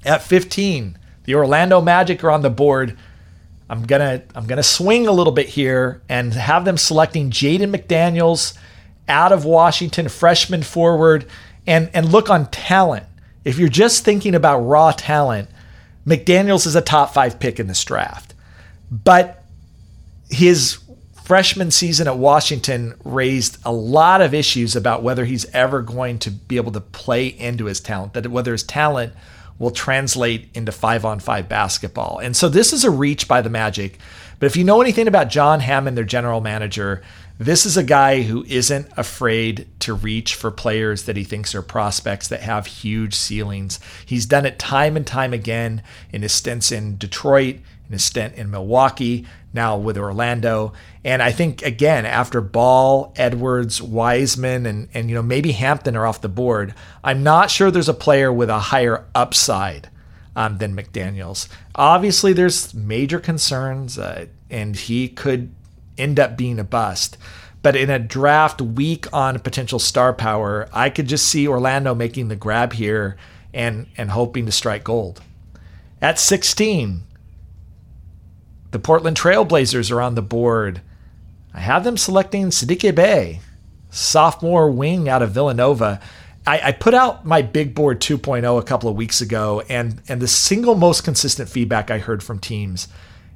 At 0.06 0.22
15, 0.22 1.00
the 1.24 1.34
Orlando 1.34 1.82
Magic 1.82 2.24
are 2.24 2.30
on 2.30 2.44
the 2.44 2.52
board. 2.52 2.96
I'm 3.70 3.84
gonna 3.86 4.22
I'm 4.36 4.46
gonna 4.46 4.64
swing 4.64 5.08
a 5.08 5.12
little 5.12 5.34
bit 5.34 5.50
here 5.50 6.02
and 6.08 6.34
have 6.34 6.64
them 6.64 6.78
selecting 6.78 7.32
Jaden 7.32 7.76
McDaniels 7.76 8.56
out 9.10 9.32
of 9.32 9.46
Washington, 9.46 10.08
freshman 10.08 10.62
forward, 10.62 11.26
and 11.66 11.90
and 11.94 12.12
look 12.12 12.30
on 12.30 12.50
talent. 12.52 13.06
If 13.44 13.58
you're 13.58 13.68
just 13.68 14.06
thinking 14.06 14.36
about 14.36 14.60
raw 14.60 14.92
talent, 14.92 15.50
McDaniels 16.08 16.66
is 16.66 16.76
a 16.76 16.82
top 16.82 17.14
five 17.14 17.40
pick 17.40 17.60
in 17.60 17.68
this 17.68 17.84
draft. 17.84 18.34
But 18.90 19.44
his 20.30 20.80
freshman 21.26 21.72
season 21.72 22.08
at 22.08 22.18
Washington 22.18 22.94
raised 23.04 23.58
a 23.66 23.72
lot 23.74 24.22
of 24.22 24.34
issues 24.34 24.78
about 24.78 25.04
whether 25.04 25.26
he's 25.26 25.46
ever 25.54 25.82
going 25.82 26.20
to 26.20 26.32
be 26.32 26.56
able 26.56 26.72
to 26.72 26.80
play 26.80 27.28
into 27.28 27.66
his 27.66 27.82
talent, 27.82 28.14
that 28.14 28.28
whether 28.28 28.54
his 28.54 28.64
talent 28.64 29.14
will 29.60 29.72
translate 29.72 30.48
into 30.54 30.72
five 30.72 31.04
on 31.04 31.20
five 31.20 31.50
basketball. 31.50 32.20
And 32.20 32.36
so 32.36 32.48
this 32.48 32.72
is 32.72 32.86
a 32.86 32.92
reach 32.92 33.28
by 33.28 33.42
the 33.42 33.50
Magic. 33.50 34.00
But 34.40 34.46
if 34.46 34.56
you 34.56 34.64
know 34.64 34.82
anything 34.82 35.08
about 35.08 35.30
John 35.30 35.60
Hammond, 35.60 35.98
their 35.98 36.06
general 36.06 36.40
manager, 36.40 37.04
this 37.40 37.66
is 37.66 37.76
a 37.76 37.84
guy 37.84 38.22
who 38.22 38.46
isn't 38.48 38.88
afraid 38.96 39.68
to 39.88 39.94
reach 39.94 40.36
for 40.36 40.52
players 40.52 41.04
that 41.04 41.16
he 41.16 41.24
thinks 41.24 41.56
are 41.56 41.62
prospects 41.62 42.28
that 42.28 42.42
have 42.42 42.66
huge 42.66 43.16
ceilings. 43.16 43.80
He's 44.06 44.26
done 44.26 44.46
it 44.46 44.60
time 44.60 44.98
and 44.98 45.08
time 45.08 45.32
again 45.32 45.82
in 46.12 46.24
his 46.24 46.34
stints 46.34 46.74
in 46.74 46.98
Detroit, 46.98 47.56
in 47.86 47.94
his 47.94 48.04
stint 48.04 48.36
in 48.36 48.52
Milwaukee, 48.52 49.26
now 49.54 49.78
with 49.78 49.98
Orlando. 49.98 50.74
And 51.06 51.24
I 51.24 51.32
think 51.32 51.62
again, 51.62 52.06
after 52.06 52.42
Ball, 52.42 53.14
Edwards, 53.16 53.82
Wiseman, 53.82 54.66
and 54.66 54.90
and 54.94 55.10
you 55.10 55.16
know 55.16 55.24
maybe 55.24 55.54
Hampton 55.54 55.96
are 55.96 56.06
off 56.06 56.20
the 56.20 56.28
board, 56.28 56.74
I'm 57.02 57.24
not 57.24 57.50
sure 57.50 57.72
there's 57.72 57.88
a 57.88 57.94
player 57.94 58.32
with 58.32 58.50
a 58.50 58.60
higher 58.60 59.06
upside 59.16 59.90
um, 60.36 60.58
than 60.58 60.76
McDaniel's. 60.76 61.48
Obviously, 61.76 62.34
there's 62.34 62.74
major 62.74 63.22
concerns, 63.22 63.98
uh, 63.98 64.26
and 64.50 64.76
he 64.76 65.08
could 65.08 65.56
end 65.98 66.20
up 66.20 66.36
being 66.36 66.60
a 66.60 66.66
bust. 66.66 67.18
But 67.68 67.76
in 67.76 67.90
a 67.90 68.00
draft 68.00 68.62
weak 68.62 69.12
on 69.12 69.38
potential 69.40 69.78
star 69.78 70.14
power, 70.14 70.70
I 70.72 70.90
could 70.90 71.06
just 71.06 71.28
see 71.28 71.50
Orlando 71.50 71.94
making 71.94 72.30
the 72.30 72.38
grab 72.38 72.72
here 72.72 73.18
and 73.54 73.88
and 73.98 74.10
hoping 74.10 74.46
to 74.46 74.54
strike 74.54 74.86
gold. 74.86 75.22
At 76.02 76.18
16, 76.18 77.04
the 78.72 78.80
Portland 78.80 79.18
Trailblazers 79.18 79.92
are 79.92 80.02
on 80.02 80.16
the 80.16 80.22
board. 80.22 80.80
I 81.54 81.60
have 81.60 81.84
them 81.84 81.98
selecting 81.98 82.52
Saddiq 82.52 82.96
Bey, 82.96 83.42
sophomore 83.90 84.72
wing 84.72 85.10
out 85.10 85.22
of 85.22 85.32
Villanova. 85.32 86.00
I, 86.46 86.70
I, 86.70 86.72
put 86.72 86.94
out 86.94 87.26
my 87.26 87.42
big 87.42 87.76
board 87.76 88.00
2.0 88.00 88.58
a 88.58 88.64
couple 88.64 88.90
of 88.90 88.96
weeks 88.96 89.20
ago, 89.20 89.62
and 89.68 90.02
and 90.08 90.22
the 90.22 90.30
single 90.30 90.76
most 90.76 91.04
consistent 91.04 91.50
feedback 91.50 91.92
I 91.92 92.00
heard 92.00 92.24
from 92.24 92.40
teams 92.40 92.88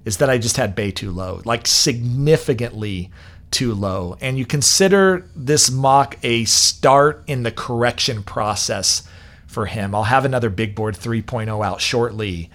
is 0.06 0.16
that 0.20 0.30
I 0.30 0.38
just 0.38 0.56
had 0.56 0.74
Bey 0.74 0.92
too 0.92 1.12
low, 1.12 1.42
like 1.44 1.68
significantly 1.68 3.12
too 3.52 3.74
low. 3.74 4.18
And 4.22 4.38
you 4.38 4.46
consider 4.46 5.28
this 5.36 5.70
mock 5.70 6.18
a 6.24 6.46
start 6.46 7.24
in 7.28 7.44
the 7.44 7.52
correction 7.52 8.24
process 8.24 9.04
for 9.46 9.66
him. 9.66 9.94
I'll 9.94 10.04
have 10.04 10.26
another 10.26 10.50
big 10.50 10.74
board 10.74 10.96
3.0 10.96 11.64
out 11.66 11.82
shortly. 11.82 12.50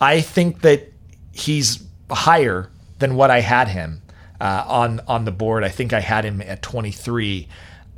I 0.00 0.20
think 0.20 0.62
that 0.62 0.92
he's 1.32 1.84
higher 2.10 2.70
than 2.98 3.16
what 3.16 3.30
I 3.30 3.40
had 3.40 3.68
him 3.68 4.02
uh, 4.40 4.64
on 4.66 5.00
on 5.08 5.24
the 5.24 5.32
board. 5.32 5.64
I 5.64 5.68
think 5.68 5.92
I 5.92 6.00
had 6.00 6.24
him 6.24 6.40
at 6.40 6.62
23. 6.62 7.48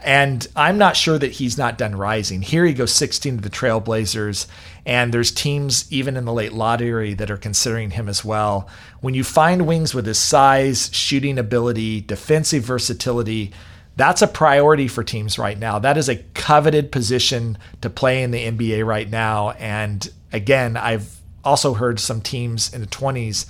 And 0.00 0.46
I'm 0.54 0.78
not 0.78 0.96
sure 0.96 1.18
that 1.18 1.32
he's 1.32 1.58
not 1.58 1.76
done 1.76 1.96
rising. 1.96 2.42
Here 2.42 2.64
he 2.64 2.72
goes 2.72 2.92
16 2.92 3.37
to 3.37 3.42
the 3.42 3.50
Trailblazers, 3.50 4.46
and 4.87 5.12
there's 5.12 5.32
teams 5.32 5.90
even 5.90 6.16
in 6.16 6.24
the 6.24 6.32
late 6.32 6.52
lottery 6.52 7.14
that 7.14 7.30
are 7.30 7.37
considering 7.37 7.90
him 7.90 8.08
as 8.08 8.24
well. 8.24 8.68
When 9.00 9.14
you 9.14 9.24
find 9.24 9.66
wings 9.66 9.94
with 9.94 10.06
his 10.06 10.18
size, 10.18 10.88
shooting 10.92 11.37
ability, 11.37 12.00
defensive 12.00 12.62
versatility, 12.62 13.52
that's 13.96 14.22
a 14.22 14.28
priority 14.28 14.87
for 14.87 15.02
teams 15.02 15.37
right 15.37 15.58
now. 15.58 15.80
That 15.80 15.96
is 15.96 16.08
a 16.08 16.22
coveted 16.32 16.92
position 16.92 17.58
to 17.80 17.90
play 17.90 18.22
in 18.22 18.30
the 18.30 18.46
NBA 18.46 18.87
right 18.87 19.11
now. 19.11 19.50
And 19.50 20.08
again, 20.32 20.76
I've 20.76 21.16
also 21.42 21.74
heard 21.74 21.98
some 21.98 22.20
teams 22.20 22.72
in 22.72 22.80
the 22.80 22.87
20s 22.87 23.46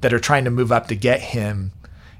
that 0.00 0.12
are 0.12 0.20
trying 0.20 0.44
to 0.44 0.50
move 0.50 0.70
up 0.70 0.86
to 0.86 0.94
get 0.94 1.20
him 1.20 1.72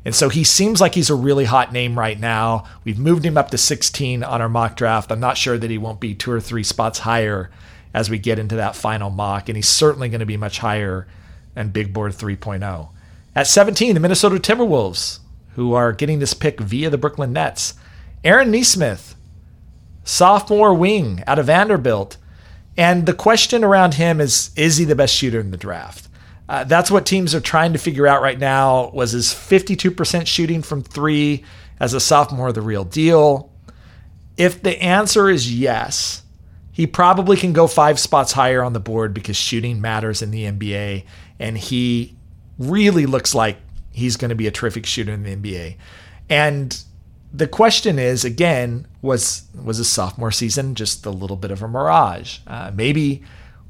and 0.04 0.14
so 0.14 0.28
he 0.28 0.44
seems 0.44 0.80
like 0.80 0.94
he's 0.94 1.10
a 1.10 1.14
really 1.14 1.44
hot 1.44 1.72
name 1.72 1.98
right 1.98 2.18
now. 2.18 2.64
We've 2.84 2.98
moved 2.98 3.26
him 3.26 3.36
up 3.36 3.50
to 3.50 3.58
16 3.58 4.22
on 4.22 4.40
our 4.40 4.48
mock 4.48 4.76
draft. 4.76 5.10
I'm 5.10 5.20
not 5.20 5.36
sure 5.36 5.58
that 5.58 5.70
he 5.70 5.78
won't 5.78 6.00
be 6.00 6.14
two 6.14 6.30
or 6.30 6.40
three 6.40 6.62
spots 6.62 7.00
higher 7.00 7.50
as 7.92 8.08
we 8.08 8.18
get 8.18 8.38
into 8.38 8.56
that 8.56 8.76
final 8.76 9.10
mock. 9.10 9.48
And 9.48 9.56
he's 9.56 9.68
certainly 9.68 10.08
going 10.08 10.20
to 10.20 10.26
be 10.26 10.36
much 10.36 10.58
higher 10.58 11.06
than 11.54 11.70
Big 11.70 11.92
Board 11.92 12.12
3.0. 12.12 12.88
At 13.34 13.46
17, 13.46 13.94
the 13.94 14.00
Minnesota 14.00 14.36
Timberwolves, 14.36 15.18
who 15.54 15.74
are 15.74 15.92
getting 15.92 16.20
this 16.20 16.34
pick 16.34 16.60
via 16.60 16.90
the 16.90 16.98
Brooklyn 16.98 17.32
Nets. 17.32 17.74
Aaron 18.24 18.50
Nesmith, 18.50 19.16
sophomore 20.04 20.74
wing 20.74 21.22
out 21.26 21.38
of 21.38 21.46
Vanderbilt. 21.46 22.16
And 22.76 23.06
the 23.06 23.12
question 23.14 23.64
around 23.64 23.94
him 23.94 24.20
is 24.20 24.50
is 24.56 24.76
he 24.76 24.84
the 24.84 24.94
best 24.94 25.14
shooter 25.14 25.40
in 25.40 25.50
the 25.50 25.56
draft? 25.56 26.07
Uh, 26.48 26.64
that's 26.64 26.90
what 26.90 27.04
teams 27.04 27.34
are 27.34 27.40
trying 27.40 27.72
to 27.74 27.78
figure 27.78 28.06
out 28.06 28.22
right 28.22 28.38
now. 28.38 28.90
Was 28.90 29.12
his 29.12 29.28
52% 29.28 30.26
shooting 30.26 30.62
from 30.62 30.82
three 30.82 31.44
as 31.78 31.94
a 31.94 32.00
sophomore 32.00 32.52
the 32.52 32.62
real 32.62 32.84
deal? 32.84 33.52
If 34.36 34.62
the 34.62 34.80
answer 34.82 35.28
is 35.28 35.52
yes, 35.52 36.22
he 36.72 36.86
probably 36.86 37.36
can 37.36 37.52
go 37.52 37.66
five 37.66 37.98
spots 37.98 38.32
higher 38.32 38.62
on 38.62 38.72
the 38.72 38.80
board 38.80 39.12
because 39.12 39.36
shooting 39.36 39.80
matters 39.80 40.22
in 40.22 40.30
the 40.30 40.44
NBA. 40.44 41.04
And 41.38 41.58
he 41.58 42.16
really 42.58 43.04
looks 43.04 43.34
like 43.34 43.58
he's 43.92 44.16
going 44.16 44.28
to 44.28 44.34
be 44.34 44.46
a 44.46 44.50
terrific 44.50 44.86
shooter 44.86 45.12
in 45.12 45.24
the 45.24 45.34
NBA. 45.34 45.76
And 46.30 46.80
the 47.32 47.48
question 47.48 47.98
is 47.98 48.24
again, 48.24 48.86
was 49.02 49.42
was 49.54 49.78
his 49.78 49.88
sophomore 49.88 50.30
season 50.30 50.74
just 50.74 51.04
a 51.04 51.10
little 51.10 51.36
bit 51.36 51.50
of 51.50 51.62
a 51.62 51.68
mirage? 51.68 52.38
Uh, 52.46 52.70
maybe 52.74 53.22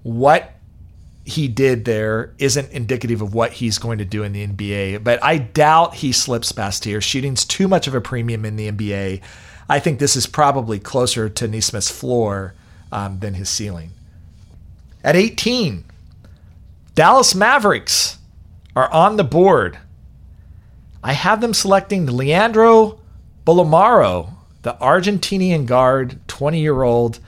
what 0.03 0.53
he 1.29 1.47
did 1.47 1.85
there 1.85 2.33
isn't 2.39 2.73
indicative 2.73 3.21
of 3.21 3.35
what 3.35 3.53
he's 3.53 3.77
going 3.77 3.99
to 3.99 4.05
do 4.07 4.23
in 4.23 4.33
the 4.33 4.47
NBA. 4.47 5.05
But 5.05 5.23
I 5.23 5.37
doubt 5.37 5.97
he 5.97 6.11
slips 6.11 6.53
past 6.53 6.85
here. 6.85 7.03
Shooting's 7.03 7.45
too 7.45 7.69
much 7.69 7.87
of 7.87 7.95
a 7.95 8.01
premium 8.01 8.47
in 8.47 8.57
the 8.57 8.73
NBA. 8.73 9.21
I 9.69 9.79
think 9.79 9.99
this 9.99 10.17
is 10.17 10.27
probably 10.27 10.79
closer 10.79 11.29
to 11.29 11.47
Nesmith's 11.47 11.91
floor 11.91 12.55
um, 12.91 13.19
than 13.19 13.35
his 13.35 13.51
ceiling. 13.51 13.91
At 15.05 15.17
18, 15.17 15.85
Dallas 16.95 17.35
Mavericks 17.35 18.17
are 18.75 18.91
on 18.91 19.17
the 19.17 19.25
board. 19.25 19.79
I 21.05 21.13
have 21.13 21.43
them 21.43 21.53
selecting 21.53 22.07
Leandro 22.07 23.01
Bolmaro, 23.47 24.33
the 24.63 24.79
Argentinian 24.81 25.67
guard, 25.67 26.19
20 26.27 26.59
year 26.59 26.83
old 26.83 27.21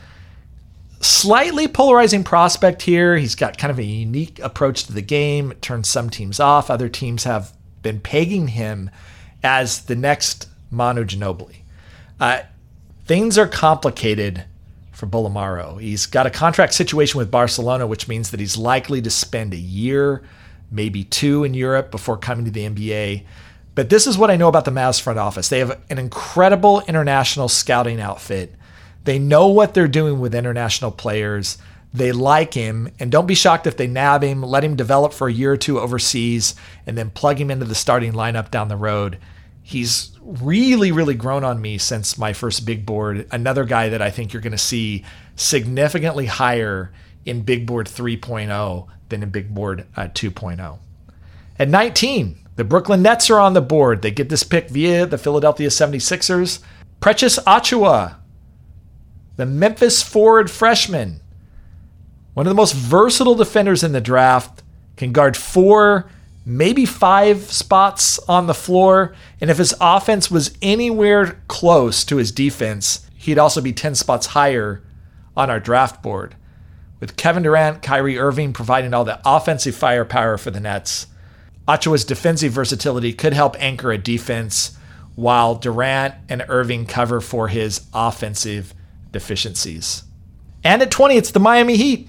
slightly 1.00 1.66
polarizing 1.66 2.24
prospect 2.24 2.82
here. 2.82 3.16
He's 3.16 3.34
got 3.34 3.58
kind 3.58 3.70
of 3.70 3.78
a 3.78 3.84
unique 3.84 4.38
approach 4.40 4.84
to 4.84 4.92
the 4.92 5.02
game. 5.02 5.50
It 5.50 5.62
turns 5.62 5.88
some 5.88 6.10
teams 6.10 6.38
off. 6.38 6.70
Other 6.70 6.88
teams 6.88 7.24
have 7.24 7.52
been 7.82 8.00
pegging 8.00 8.48
him 8.48 8.90
as 9.42 9.82
the 9.86 9.96
next 9.96 10.48
Manu 10.70 11.04
Ginobili. 11.04 11.62
Uh, 12.18 12.40
things 13.06 13.38
are 13.38 13.48
complicated 13.48 14.44
for 14.92 15.06
Bolmaro. 15.06 15.80
He's 15.80 16.04
got 16.04 16.26
a 16.26 16.30
contract 16.30 16.74
situation 16.74 17.18
with 17.18 17.30
Barcelona, 17.30 17.86
which 17.86 18.06
means 18.06 18.30
that 18.30 18.40
he's 18.40 18.58
likely 18.58 19.00
to 19.00 19.10
spend 19.10 19.54
a 19.54 19.58
year, 19.58 20.22
maybe 20.70 21.04
two 21.04 21.42
in 21.42 21.54
Europe 21.54 21.90
before 21.90 22.18
coming 22.18 22.44
to 22.44 22.50
the 22.50 22.68
NBA. 22.68 23.24
But 23.74 23.88
this 23.88 24.06
is 24.06 24.18
what 24.18 24.30
I 24.30 24.36
know 24.36 24.48
about 24.48 24.66
the 24.66 24.70
Mavs 24.70 25.00
front 25.00 25.18
office. 25.18 25.48
They 25.48 25.60
have 25.60 25.80
an 25.88 25.98
incredible 25.98 26.82
international 26.86 27.48
scouting 27.48 28.00
outfit. 28.00 28.54
They 29.04 29.18
know 29.18 29.48
what 29.48 29.74
they're 29.74 29.88
doing 29.88 30.20
with 30.20 30.34
international 30.34 30.90
players. 30.90 31.58
They 31.92 32.12
like 32.12 32.54
him, 32.54 32.88
and 33.00 33.10
don't 33.10 33.26
be 33.26 33.34
shocked 33.34 33.66
if 33.66 33.76
they 33.76 33.86
nab 33.86 34.22
him, 34.22 34.42
let 34.42 34.62
him 34.62 34.76
develop 34.76 35.12
for 35.12 35.28
a 35.28 35.32
year 35.32 35.52
or 35.52 35.56
two 35.56 35.80
overseas, 35.80 36.54
and 36.86 36.96
then 36.96 37.10
plug 37.10 37.40
him 37.40 37.50
into 37.50 37.64
the 37.64 37.74
starting 37.74 38.12
lineup 38.12 38.50
down 38.50 38.68
the 38.68 38.76
road. 38.76 39.18
He's 39.62 40.16
really, 40.22 40.92
really 40.92 41.14
grown 41.14 41.42
on 41.44 41.60
me 41.60 41.78
since 41.78 42.16
my 42.16 42.32
first 42.32 42.64
big 42.64 42.86
board. 42.86 43.26
Another 43.32 43.64
guy 43.64 43.88
that 43.88 44.02
I 44.02 44.10
think 44.10 44.32
you're 44.32 44.42
going 44.42 44.52
to 44.52 44.58
see 44.58 45.04
significantly 45.34 46.26
higher 46.26 46.92
in 47.24 47.42
big 47.42 47.66
board 47.66 47.86
3.0 47.86 48.86
than 49.08 49.22
in 49.22 49.30
big 49.30 49.52
board 49.52 49.86
uh, 49.96 50.08
2.0. 50.08 50.78
At 51.58 51.68
19, 51.68 52.38
the 52.56 52.64
Brooklyn 52.64 53.02
Nets 53.02 53.30
are 53.30 53.40
on 53.40 53.54
the 53.54 53.60
board. 53.60 54.02
They 54.02 54.10
get 54.10 54.28
this 54.28 54.42
pick 54.42 54.70
via 54.70 55.06
the 55.06 55.18
Philadelphia 55.18 55.68
76ers. 55.68 56.60
Precious 57.00 57.38
Achiuwa, 57.40 58.16
the 59.40 59.46
Memphis 59.46 60.02
forward 60.02 60.50
freshman, 60.50 61.18
one 62.34 62.46
of 62.46 62.50
the 62.50 62.54
most 62.54 62.74
versatile 62.74 63.34
defenders 63.34 63.82
in 63.82 63.92
the 63.92 64.00
draft, 64.00 64.62
can 64.96 65.12
guard 65.12 65.34
four, 65.34 66.10
maybe 66.44 66.84
five 66.84 67.50
spots 67.50 68.18
on 68.28 68.46
the 68.46 68.54
floor. 68.54 69.14
And 69.40 69.48
if 69.48 69.56
his 69.56 69.74
offense 69.80 70.30
was 70.30 70.56
anywhere 70.60 71.40
close 71.48 72.04
to 72.04 72.16
his 72.16 72.30
defense, 72.30 73.08
he'd 73.16 73.38
also 73.38 73.62
be 73.62 73.72
10 73.72 73.94
spots 73.94 74.26
higher 74.26 74.82
on 75.34 75.48
our 75.48 75.58
draft 75.58 76.02
board. 76.02 76.34
With 77.00 77.16
Kevin 77.16 77.42
Durant, 77.42 77.80
Kyrie 77.80 78.18
Irving 78.18 78.52
providing 78.52 78.92
all 78.92 79.06
the 79.06 79.20
offensive 79.24 79.74
firepower 79.74 80.36
for 80.36 80.50
the 80.50 80.60
Nets, 80.60 81.06
Achiuwa's 81.66 82.04
defensive 82.04 82.52
versatility 82.52 83.14
could 83.14 83.32
help 83.32 83.56
anchor 83.58 83.90
a 83.90 83.96
defense 83.96 84.76
while 85.14 85.54
Durant 85.54 86.14
and 86.28 86.44
Irving 86.46 86.84
cover 86.84 87.22
for 87.22 87.48
his 87.48 87.86
offensive 87.94 88.74
deficiencies. 89.12 90.04
And 90.62 90.82
at 90.82 90.90
20, 90.90 91.16
it's 91.16 91.30
the 91.30 91.40
Miami 91.40 91.76
Heat. 91.76 92.08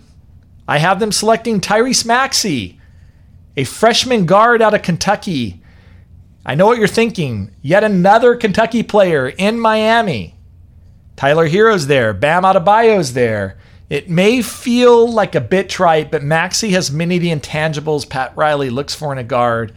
I 0.67 0.77
have 0.77 0.99
them 0.99 1.11
selecting 1.11 1.59
Tyrese 1.59 2.05
Maxey, 2.05 2.79
a 3.57 3.63
freshman 3.63 4.25
guard 4.25 4.61
out 4.61 4.73
of 4.73 4.81
Kentucky. 4.81 5.61
I 6.45 6.55
know 6.55 6.67
what 6.67 6.77
you're 6.77 6.87
thinking. 6.87 7.53
Yet 7.61 7.83
another 7.83 8.35
Kentucky 8.35 8.83
player 8.83 9.29
in 9.29 9.59
Miami. 9.59 10.35
Tyler 11.15 11.47
Herro's 11.47 11.87
there. 11.87 12.13
Bam 12.13 12.43
Adebayo's 12.43 13.13
there. 13.13 13.57
It 13.89 14.09
may 14.09 14.41
feel 14.41 15.11
like 15.11 15.35
a 15.35 15.41
bit 15.41 15.69
trite, 15.69 16.11
but 16.11 16.23
Maxey 16.23 16.71
has 16.71 16.91
many 16.91 17.17
of 17.17 17.21
the 17.21 17.31
intangibles 17.31 18.07
Pat 18.07 18.31
Riley 18.37 18.69
looks 18.69 18.95
for 18.95 19.11
in 19.11 19.17
a 19.17 19.23
guard. 19.23 19.73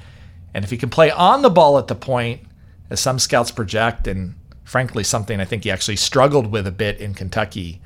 And 0.54 0.64
if 0.64 0.70
he 0.70 0.76
can 0.76 0.88
play 0.88 1.10
on 1.10 1.42
the 1.42 1.50
ball 1.50 1.78
at 1.78 1.88
the 1.88 1.96
point, 1.96 2.42
as 2.90 3.00
some 3.00 3.18
scouts 3.18 3.50
project, 3.50 4.06
and 4.06 4.34
frankly, 4.64 5.05
something 5.05 5.40
I 5.40 5.44
think 5.44 5.64
he 5.64 5.70
actually 5.70 5.96
struggled 5.96 6.50
with 6.50 6.66
a 6.66 6.72
bit 6.72 6.98
in 6.98 7.14
Kentucky, 7.14 7.81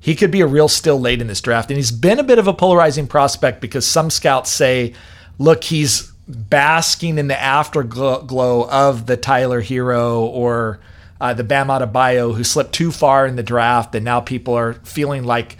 he 0.00 0.14
could 0.14 0.30
be 0.30 0.40
a 0.40 0.46
real 0.46 0.68
still 0.68 1.00
late 1.00 1.20
in 1.20 1.26
this 1.26 1.40
draft. 1.40 1.70
And 1.70 1.76
he's 1.76 1.90
been 1.90 2.18
a 2.18 2.24
bit 2.24 2.38
of 2.38 2.46
a 2.46 2.52
polarizing 2.52 3.06
prospect 3.06 3.60
because 3.60 3.86
some 3.86 4.10
scouts 4.10 4.50
say, 4.50 4.94
look, 5.38 5.64
he's 5.64 6.12
basking 6.28 7.18
in 7.18 7.28
the 7.28 7.40
afterglow 7.40 8.68
of 8.68 9.06
the 9.06 9.16
Tyler 9.16 9.62
Herro 9.62 10.20
or 10.20 10.80
uh, 11.20 11.34
the 11.34 11.44
Bam 11.44 11.68
Adebayo 11.68 12.34
who 12.34 12.44
slipped 12.44 12.72
too 12.72 12.92
far 12.92 13.26
in 13.26 13.36
the 13.36 13.42
draft, 13.42 13.94
and 13.94 14.04
now 14.04 14.20
people 14.20 14.54
are 14.54 14.74
feeling 14.74 15.24
like 15.24 15.56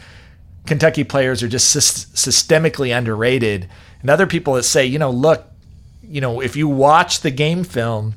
Kentucky 0.67 1.05
players 1.05 1.43
are 1.43 1.49
just 1.49 1.75
systemically 1.75 2.97
underrated. 2.97 3.69
And 4.03 4.11
other 4.11 4.27
people 4.27 4.55
that 4.55 4.65
say, 4.65 4.87
you 4.87 4.99
know, 4.99 5.11
look, 5.11 5.51
you 6.03 6.21
know, 6.21 6.41
if 6.41 6.55
you 6.55 6.69
watch 6.69 7.21
the 7.21 7.31
game 7.31 7.65
film, 7.65 8.15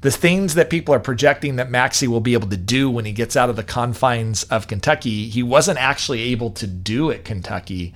the 0.00 0.10
things 0.10 0.54
that 0.54 0.70
people 0.70 0.94
are 0.94 1.00
projecting 1.00 1.56
that 1.56 1.70
Maxey 1.70 2.06
will 2.06 2.20
be 2.20 2.34
able 2.34 2.48
to 2.48 2.56
do 2.56 2.88
when 2.88 3.04
he 3.04 3.12
gets 3.12 3.36
out 3.36 3.50
of 3.50 3.56
the 3.56 3.64
confines 3.64 4.44
of 4.44 4.68
Kentucky, 4.68 5.28
he 5.28 5.42
wasn't 5.42 5.78
actually 5.78 6.20
able 6.22 6.50
to 6.52 6.66
do 6.66 7.10
at 7.10 7.24
Kentucky. 7.24 7.94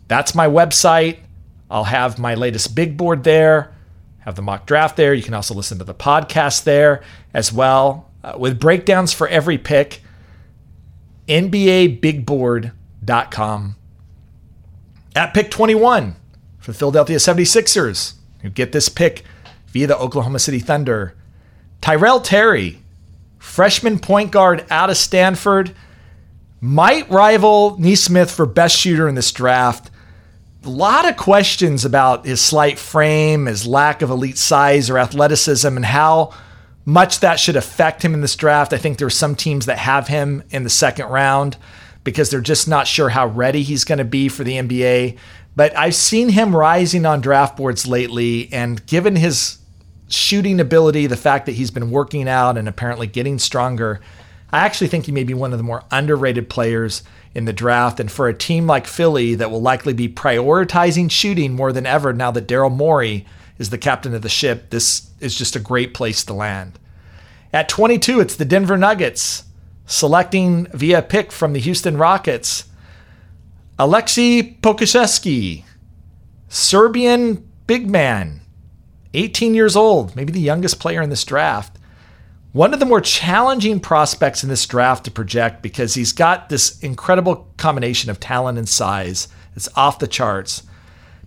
That's 0.09 0.35
my 0.35 0.47
website. 0.47 1.19
I'll 1.71 1.85
have 1.85 2.19
my 2.19 2.35
latest 2.35 2.75
big 2.75 2.97
board 2.97 3.25
there, 3.25 3.75
have 4.21 4.37
the 4.37 4.43
mock 4.43 4.67
draft 4.67 4.97
there. 4.97 5.13
You 5.13 5.23
can 5.23 5.35
also 5.35 5.53
listen 5.55 5.77
to 5.79 5.85
the 5.85 5.95
podcast 5.95 6.65
there 6.65 7.03
as 7.35 7.53
well, 7.53 8.09
uh, 8.25 8.37
with 8.39 8.59
breakdowns 8.59 9.13
for 9.13 9.29
every 9.29 9.59
pick. 9.59 10.01
NBA 11.29 12.01
Big 12.01 12.25
At 15.15 15.35
pick 15.35 15.51
21 15.51 16.17
for 16.69 16.73
the 16.73 16.79
Philadelphia 16.79 17.17
76ers, 17.17 18.13
who 18.43 18.51
get 18.51 18.73
this 18.73 18.91
pick 18.91 19.25
via 19.69 19.87
the 19.87 19.97
Oklahoma 19.97 20.39
City 20.39 20.59
Thunder. 20.59 21.15
Tyrell 21.81 22.21
Terry, 22.21 22.83
freshman 23.39 23.99
point 23.99 24.33
guard 24.33 24.67
out 24.69 24.91
of 24.91 24.99
Stanford, 24.99 25.75
might 26.61 27.09
rival 27.09 27.79
Nesmith 27.79 28.31
for 28.31 28.45
best 28.45 28.77
shooter 28.77 29.09
in 29.09 29.15
this 29.15 29.33
draft. 29.33 29.91
A 30.63 30.69
lot 30.69 31.09
of 31.09 31.17
questions 31.17 31.87
about 31.87 32.27
his 32.27 32.43
slight 32.43 32.79
frame, 32.79 33.47
his 33.47 33.67
lack 33.67 34.03
of 34.03 34.11
elite 34.11 34.37
size 34.37 34.91
or 34.91 34.99
athleticism, 34.99 35.75
and 35.75 35.87
how 35.87 36.35
much 36.85 37.21
that 37.21 37.41
should 37.41 37.57
affect 37.57 38.05
him 38.05 38.13
in 38.13 38.21
this 38.21 38.37
draft. 38.37 38.75
I 38.75 38.77
think 38.77 38.99
there 38.99 39.07
are 39.07 39.11
some 39.11 39.37
teams 39.37 39.65
that 39.65 39.79
have 39.79 40.09
him 40.09 40.43
in 40.51 40.65
the 40.65 40.71
second 40.71 41.07
round 41.07 41.57
because 42.05 42.29
they're 42.29 42.43
just 42.43 42.69
not 42.69 42.87
sure 42.87 43.09
how 43.09 43.27
ready 43.27 43.63
he's 43.63 43.85
going 43.85 43.99
to 44.01 44.05
be 44.05 44.29
for 44.29 44.45
the 44.45 44.57
NBA. 44.57 45.17
But 45.59 45.77
I've 45.77 45.97
seen 45.97 46.29
him 46.29 46.55
rising 46.55 47.05
on 47.05 47.21
draft 47.21 47.57
boards 47.57 47.85
lately, 47.85 48.49
and 48.53 48.87
given 48.87 49.17
his 49.17 49.59
shooting 50.09 50.61
ability, 50.61 51.09
the 51.09 51.17
fact 51.17 51.47
that 51.47 51.57
he's 51.57 51.73
been 51.73 51.91
working 51.91 52.29
out 52.29 52.57
and 52.57 52.69
apparently 52.69 53.09
getting 53.09 53.41
stronger, 53.41 54.01
I 54.53 54.61
actually 54.61 54.87
think 54.87 55.07
he 55.07 55.11
may 55.11 55.25
be 55.25 55.35
one 55.35 55.51
of 55.51 55.59
the 55.59 55.65
more 55.65 55.83
underrated 55.91 56.49
players 56.49 57.03
in 57.35 57.45
the 57.45 57.53
draft. 57.53 57.99
And 57.99 58.09
for 58.09 58.29
a 58.29 58.35
team 58.35 58.69
like 58.69 58.87
Philly 58.87 59.35
that 59.35 59.51
will 59.51 59.61
likely 59.61 59.93
be 59.93 60.09
prioritizing 60.09 61.11
shooting 61.11 61.57
more 61.57 61.73
than 61.73 61.87
ever 61.87 62.13
now 62.13 62.31
that 62.31 62.47
Daryl 62.47 62.71
Morey 62.71 63.27
is 63.59 63.71
the 63.71 63.79
captain 63.79 64.15
of 64.15 64.23
the 64.23 64.29
ship, 64.29 64.71
this 64.71 65.11
is 65.19 65.35
just 65.35 65.57
a 65.57 65.59
great 65.59 65.93
place 65.93 66.23
to 66.27 66.35
land. 66.35 66.79
At 67.53 67.69
22, 67.69 68.21
it's 68.21 68.37
the 68.37 68.45
Denver 68.45 68.79
Nuggets 68.79 69.43
selecting 69.87 70.67
via 70.67 71.03
pick 71.03 71.33
from 71.33 71.53
the 71.53 71.59
Houston 71.59 71.97
Rockets. 71.97 72.67
Aleksej 73.79 74.61
Pokusevski, 74.61 75.63
Serbian 76.49 77.49
big 77.67 77.89
man, 77.89 78.41
18 79.15 79.55
years 79.55 79.77
old, 79.77 80.17
maybe 80.17 80.33
the 80.33 80.41
youngest 80.41 80.81
player 80.81 81.01
in 81.01 81.11
this 81.11 81.25
draft. 81.25 81.79
One 82.53 82.75
of 82.75 82.81
the 82.81 82.87
more 82.87 83.01
challenging 83.01 83.79
prospects 83.79 84.43
in 84.43 84.49
this 84.49 84.67
draft 84.67 85.05
to 85.05 85.11
project 85.11 85.63
because 85.63 85.95
he's 85.95 86.13
got 86.13 86.49
this 86.49 86.79
incredible 86.81 87.47
combination 87.57 88.11
of 88.11 88.19
talent 88.19 88.59
and 88.59 88.69
size. 88.69 89.29
It's 89.55 89.69
off 89.77 89.99
the 89.99 90.09
charts. 90.09 90.63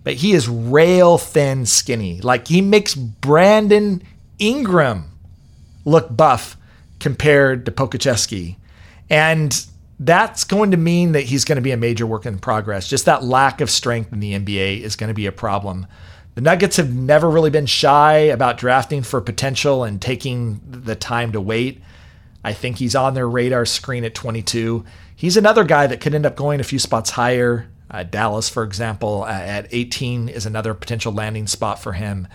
but 0.04 0.14
he 0.14 0.32
is 0.32 0.48
rail 0.48 1.18
thin 1.18 1.66
skinny. 1.66 2.20
Like 2.20 2.48
he 2.48 2.60
makes 2.60 2.94
Brandon 2.94 4.02
Ingram 4.38 5.10
look 5.84 6.14
buff 6.14 6.56
compared 6.98 7.64
to 7.66 7.72
Pokusevski. 7.72 8.56
And 9.08 9.66
that's 10.06 10.44
going 10.44 10.72
to 10.72 10.76
mean 10.76 11.12
that 11.12 11.22
he's 11.22 11.44
going 11.44 11.56
to 11.56 11.62
be 11.62 11.70
a 11.70 11.76
major 11.76 12.06
work 12.06 12.26
in 12.26 12.38
progress. 12.38 12.88
Just 12.88 13.04
that 13.04 13.22
lack 13.22 13.60
of 13.60 13.70
strength 13.70 14.12
in 14.12 14.20
the 14.20 14.32
NBA 14.32 14.80
is 14.80 14.96
going 14.96 15.08
to 15.08 15.14
be 15.14 15.26
a 15.26 15.32
problem. 15.32 15.86
The 16.34 16.40
Nuggets 16.40 16.78
have 16.78 16.94
never 16.94 17.30
really 17.30 17.50
been 17.50 17.66
shy 17.66 18.16
about 18.16 18.58
drafting 18.58 19.02
for 19.02 19.20
potential 19.20 19.84
and 19.84 20.00
taking 20.00 20.60
the 20.66 20.96
time 20.96 21.32
to 21.32 21.40
wait. 21.40 21.82
I 22.42 22.52
think 22.52 22.78
he's 22.78 22.96
on 22.96 23.14
their 23.14 23.28
radar 23.28 23.64
screen 23.64 24.04
at 24.04 24.14
22. 24.14 24.84
He's 25.14 25.36
another 25.36 25.62
guy 25.62 25.86
that 25.86 26.00
could 26.00 26.14
end 26.14 26.26
up 26.26 26.34
going 26.34 26.58
a 26.58 26.64
few 26.64 26.78
spots 26.78 27.10
higher. 27.10 27.68
Uh, 27.88 28.02
Dallas, 28.02 28.48
for 28.48 28.64
example, 28.64 29.22
uh, 29.22 29.30
at 29.30 29.68
18 29.70 30.28
is 30.28 30.46
another 30.46 30.74
potential 30.74 31.12
landing 31.12 31.46
spot 31.46 31.80
for 31.80 31.92
him. 31.92 32.26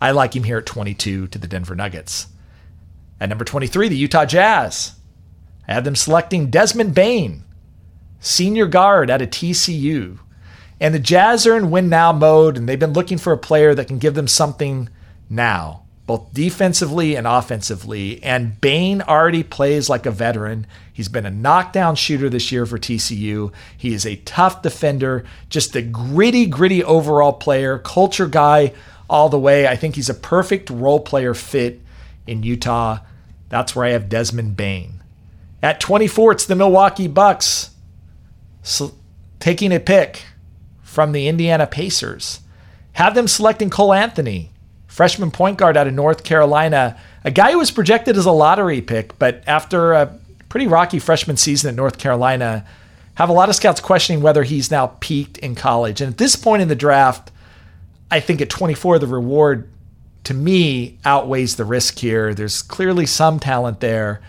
I 0.00 0.10
like 0.10 0.34
him 0.34 0.44
here 0.44 0.58
at 0.58 0.66
22 0.66 1.28
to 1.28 1.38
the 1.38 1.46
Denver 1.46 1.76
Nuggets. 1.76 2.26
At 3.20 3.28
number 3.28 3.44
23, 3.44 3.88
the 3.88 3.96
Utah 3.96 4.24
Jazz. 4.24 4.95
I 5.68 5.74
have 5.74 5.84
them 5.84 5.96
selecting 5.96 6.50
Desmond 6.50 6.94
Bane, 6.94 7.44
senior 8.20 8.66
guard 8.66 9.10
out 9.10 9.22
of 9.22 9.30
TCU. 9.30 10.18
And 10.80 10.94
the 10.94 10.98
Jazz 10.98 11.46
are 11.46 11.56
in 11.56 11.70
win 11.70 11.88
now 11.88 12.12
mode, 12.12 12.56
and 12.56 12.68
they've 12.68 12.78
been 12.78 12.92
looking 12.92 13.18
for 13.18 13.32
a 13.32 13.38
player 13.38 13.74
that 13.74 13.88
can 13.88 13.98
give 13.98 14.14
them 14.14 14.28
something 14.28 14.90
now, 15.30 15.82
both 16.06 16.32
defensively 16.34 17.16
and 17.16 17.26
offensively. 17.26 18.22
And 18.22 18.60
Bane 18.60 19.00
already 19.02 19.42
plays 19.42 19.88
like 19.88 20.04
a 20.04 20.10
veteran. 20.10 20.66
He's 20.92 21.08
been 21.08 21.26
a 21.26 21.30
knockdown 21.30 21.96
shooter 21.96 22.28
this 22.28 22.52
year 22.52 22.66
for 22.66 22.78
TCU. 22.78 23.52
He 23.76 23.94
is 23.94 24.04
a 24.04 24.16
tough 24.16 24.62
defender, 24.62 25.24
just 25.48 25.74
a 25.74 25.82
gritty, 25.82 26.46
gritty 26.46 26.84
overall 26.84 27.32
player, 27.32 27.78
culture 27.78 28.28
guy 28.28 28.72
all 29.08 29.28
the 29.28 29.38
way. 29.38 29.66
I 29.66 29.76
think 29.76 29.94
he's 29.94 30.10
a 30.10 30.14
perfect 30.14 30.68
role 30.68 31.00
player 31.00 31.32
fit 31.32 31.80
in 32.26 32.42
Utah. 32.42 32.98
That's 33.48 33.74
where 33.74 33.86
I 33.86 33.90
have 33.90 34.08
Desmond 34.08 34.56
Bane. 34.56 34.95
At 35.62 35.80
24, 35.80 36.32
it's 36.32 36.46
the 36.46 36.54
Milwaukee 36.54 37.08
Bucks 37.08 37.70
so, 38.62 38.94
taking 39.38 39.72
a 39.72 39.80
pick 39.80 40.24
from 40.82 41.12
the 41.12 41.28
Indiana 41.28 41.66
Pacers. 41.66 42.40
Have 42.92 43.14
them 43.14 43.28
selecting 43.28 43.70
Cole 43.70 43.92
Anthony, 43.92 44.50
freshman 44.86 45.30
point 45.30 45.58
guard 45.58 45.76
out 45.76 45.86
of 45.86 45.94
North 45.94 46.24
Carolina, 46.24 46.98
a 47.22 47.30
guy 47.30 47.52
who 47.52 47.58
was 47.58 47.70
projected 47.70 48.16
as 48.16 48.26
a 48.26 48.32
lottery 48.32 48.80
pick, 48.80 49.18
but 49.18 49.42
after 49.46 49.92
a 49.92 50.18
pretty 50.48 50.66
rocky 50.66 50.98
freshman 50.98 51.36
season 51.36 51.68
at 51.68 51.74
North 51.74 51.98
Carolina, 51.98 52.64
have 53.14 53.28
a 53.28 53.32
lot 53.32 53.48
of 53.48 53.54
scouts 53.54 53.80
questioning 53.80 54.22
whether 54.22 54.42
he's 54.42 54.70
now 54.70 54.88
peaked 55.00 55.38
in 55.38 55.54
college. 55.54 56.00
And 56.00 56.12
at 56.12 56.18
this 56.18 56.36
point 56.36 56.62
in 56.62 56.68
the 56.68 56.74
draft, 56.74 57.30
I 58.10 58.20
think 58.20 58.40
at 58.40 58.50
24, 58.50 58.98
the 58.98 59.06
reward 59.06 59.68
to 60.24 60.34
me 60.34 60.98
outweighs 61.04 61.56
the 61.56 61.64
risk 61.64 61.98
here. 61.98 62.34
There's 62.34 62.62
clearly 62.62 63.06
some 63.06 63.38
talent 63.38 63.80
there. 63.80 64.20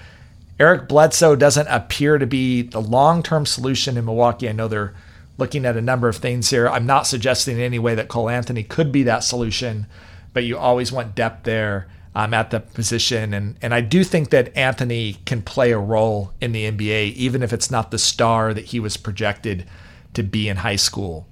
Eric 0.59 0.87
Bledsoe 0.87 1.35
doesn't 1.35 1.67
appear 1.67 2.17
to 2.17 2.25
be 2.25 2.63
the 2.63 2.81
long 2.81 3.21
term 3.21 3.45
solution 3.45 3.97
in 3.97 4.05
Milwaukee. 4.05 4.49
I 4.49 4.53
know 4.53 4.67
they're 4.67 4.95
looking 5.37 5.65
at 5.65 5.77
a 5.77 5.81
number 5.81 6.09
of 6.09 6.17
things 6.17 6.49
here. 6.49 6.67
I'm 6.67 6.85
not 6.85 7.05
suggesting 7.05 7.57
in 7.57 7.63
any 7.63 7.79
way 7.79 7.93
that 7.95 8.07
Cole 8.07 8.29
Anthony 8.29 8.63
could 8.63 8.91
be 8.91 9.03
that 9.03 9.23
solution, 9.23 9.85
but 10.33 10.43
you 10.43 10.57
always 10.57 10.91
want 10.91 11.13
depth 11.15 11.43
there 11.43 11.87
um, 12.15 12.33
at 12.33 12.49
the 12.49 12.59
position. 12.59 13.35
And, 13.35 13.55
and 13.61 13.73
I 13.73 13.81
do 13.81 14.03
think 14.03 14.31
that 14.31 14.55
Anthony 14.57 15.17
can 15.25 15.43
play 15.43 15.71
a 15.71 15.77
role 15.77 16.31
in 16.41 16.53
the 16.53 16.69
NBA, 16.71 17.13
even 17.13 17.43
if 17.43 17.53
it's 17.53 17.69
not 17.69 17.91
the 17.91 17.99
star 17.99 18.53
that 18.55 18.65
he 18.65 18.79
was 18.79 18.97
projected 18.97 19.67
to 20.15 20.23
be 20.23 20.49
in 20.49 20.57
high 20.57 20.75
school. 20.75 21.27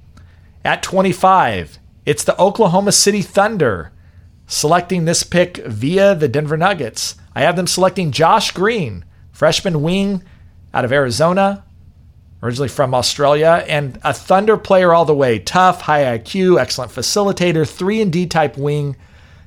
At 0.64 0.84
25, 0.84 1.80
it's 2.06 2.24
the 2.24 2.40
Oklahoma 2.40 2.92
City 2.92 3.24
Thunder 3.24 3.92
selecting 4.46 5.06
this 5.06 5.24
pick 5.24 5.58
via 5.66 6.14
the 6.14 6.28
Denver 6.28 6.58
Nuggets. 6.58 7.16
I 7.34 7.42
have 7.42 7.56
them 7.56 7.66
selecting 7.66 8.12
Josh 8.12 8.52
Green, 8.52 9.04
freshman 9.36 9.82
wing 9.82 10.24
out 10.74 10.86
of 10.86 10.92
Arizona 10.92 11.66
originally 12.46 12.70
from 12.70 12.94
Australia, 12.94 13.66
and 13.68 14.00
a 14.04 14.14
Thunder 14.14 14.56
player 14.56 14.94
all 14.94 15.06
the 15.06 15.16
way. 15.16 15.40
Tough, 15.40 15.82
high 15.82 16.18
IQ, 16.18 16.60
excellent 16.60 16.92
facilitator, 16.92 17.68
3 17.68 18.02
and 18.02 18.14
D 18.14 18.28
type 18.28 18.56
wing 18.56 18.96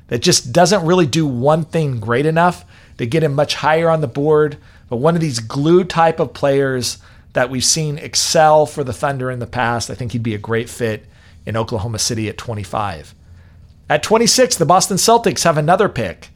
that 0.09 0.19
just 0.19 0.53
doesn't 0.53 0.85
really 0.85 1.07
do 1.07 1.25
one 1.25 1.65
thing 1.65 2.01
great 2.01 2.27
enough 2.27 2.65
to 2.97 3.07
get 3.07 3.23
him 3.23 3.35
much 3.35 3.55
higher 3.55 3.89
on 3.89 4.01
the 4.01 4.09
board, 4.09 4.59
but 4.89 4.97
one 4.97 5.15
of 5.15 5.21
these 5.21 5.39
glue 5.39 5.85
type 5.85 6.19
of 6.19 6.35
players 6.35 6.99
that 7.35 7.51
we've 7.51 7.65
seen 7.65 7.99
excel 7.99 8.67
for 8.67 8.83
the 8.83 8.93
Thunder 8.93 9.31
in 9.31 9.39
the 9.39 9.47
past. 9.47 9.91
I 9.91 9.95
think 9.95 10.11
he'd 10.11 10.23
be 10.23 10.35
a 10.35 10.39
great 10.39 10.69
fit 10.69 11.07
in 11.47 11.57
Oklahoma 11.57 12.01
City 12.01 12.29
at 12.29 12.37
25. 12.37 13.15
At 13.89 14.03
26, 14.03 14.57
the 14.57 14.67
Boston 14.67 14.97
Celtics 14.97 15.45
have 15.45 15.57
another 15.57 15.89
pick. 15.89 16.31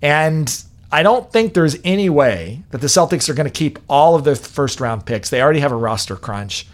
And 0.00 0.62
I 0.90 1.02
don't 1.02 1.30
think 1.32 1.54
there's 1.54 1.76
any 1.84 2.08
way 2.08 2.62
that 2.70 2.80
the 2.80 2.86
Celtics 2.86 3.28
are 3.28 3.34
going 3.34 3.46
to 3.46 3.50
keep 3.50 3.78
all 3.88 4.14
of 4.14 4.24
their 4.24 4.36
first 4.36 4.80
round 4.80 5.04
picks. 5.04 5.30
They 5.30 5.42
already 5.42 5.60
have 5.60 5.72
a 5.72 5.76
roster 5.76 6.16
crunch. 6.16 6.66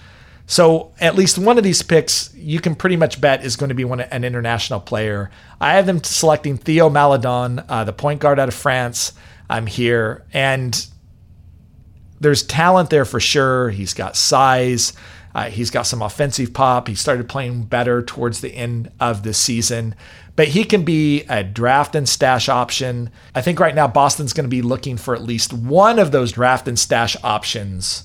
So 0.46 0.92
at 1.00 1.14
least 1.14 1.38
one 1.38 1.56
of 1.56 1.64
these 1.64 1.82
picks 1.82 2.34
you 2.34 2.60
can 2.60 2.74
pretty 2.74 2.96
much 2.96 3.20
bet 3.20 3.44
is 3.44 3.56
going 3.56 3.68
to 3.68 3.74
be 3.74 3.84
one 3.84 4.00
an 4.00 4.24
international 4.24 4.80
player. 4.80 5.30
I 5.60 5.74
have 5.74 5.86
them 5.86 6.02
selecting 6.02 6.58
Theo 6.58 6.90
Maledon, 6.90 7.64
uh, 7.68 7.84
the 7.84 7.92
point 7.92 8.20
guard 8.20 8.38
out 8.38 8.48
of 8.48 8.54
France. 8.54 9.12
I'm 9.48 9.66
here, 9.66 10.24
and 10.32 10.86
there's 12.20 12.42
talent 12.42 12.90
there 12.90 13.04
for 13.04 13.20
sure. 13.20 13.70
He's 13.70 13.94
got 13.94 14.16
size. 14.16 14.92
Uh, 15.34 15.44
he's 15.44 15.70
got 15.70 15.82
some 15.82 16.02
offensive 16.02 16.52
pop. 16.52 16.88
He 16.88 16.94
started 16.94 17.28
playing 17.28 17.64
better 17.64 18.02
towards 18.02 18.40
the 18.40 18.50
end 18.54 18.90
of 19.00 19.22
the 19.22 19.32
season 19.32 19.94
but 20.36 20.48
he 20.48 20.64
can 20.64 20.84
be 20.84 21.22
a 21.24 21.44
draft 21.44 21.94
and 21.94 22.08
stash 22.08 22.48
option. 22.48 23.10
I 23.34 23.42
think 23.42 23.60
right 23.60 23.74
now 23.74 23.86
Boston's 23.86 24.32
going 24.32 24.44
to 24.44 24.48
be 24.48 24.62
looking 24.62 24.96
for 24.96 25.14
at 25.14 25.22
least 25.22 25.52
one 25.52 25.98
of 25.98 26.10
those 26.10 26.32
draft 26.32 26.66
and 26.66 26.78
stash 26.78 27.16
options 27.22 28.04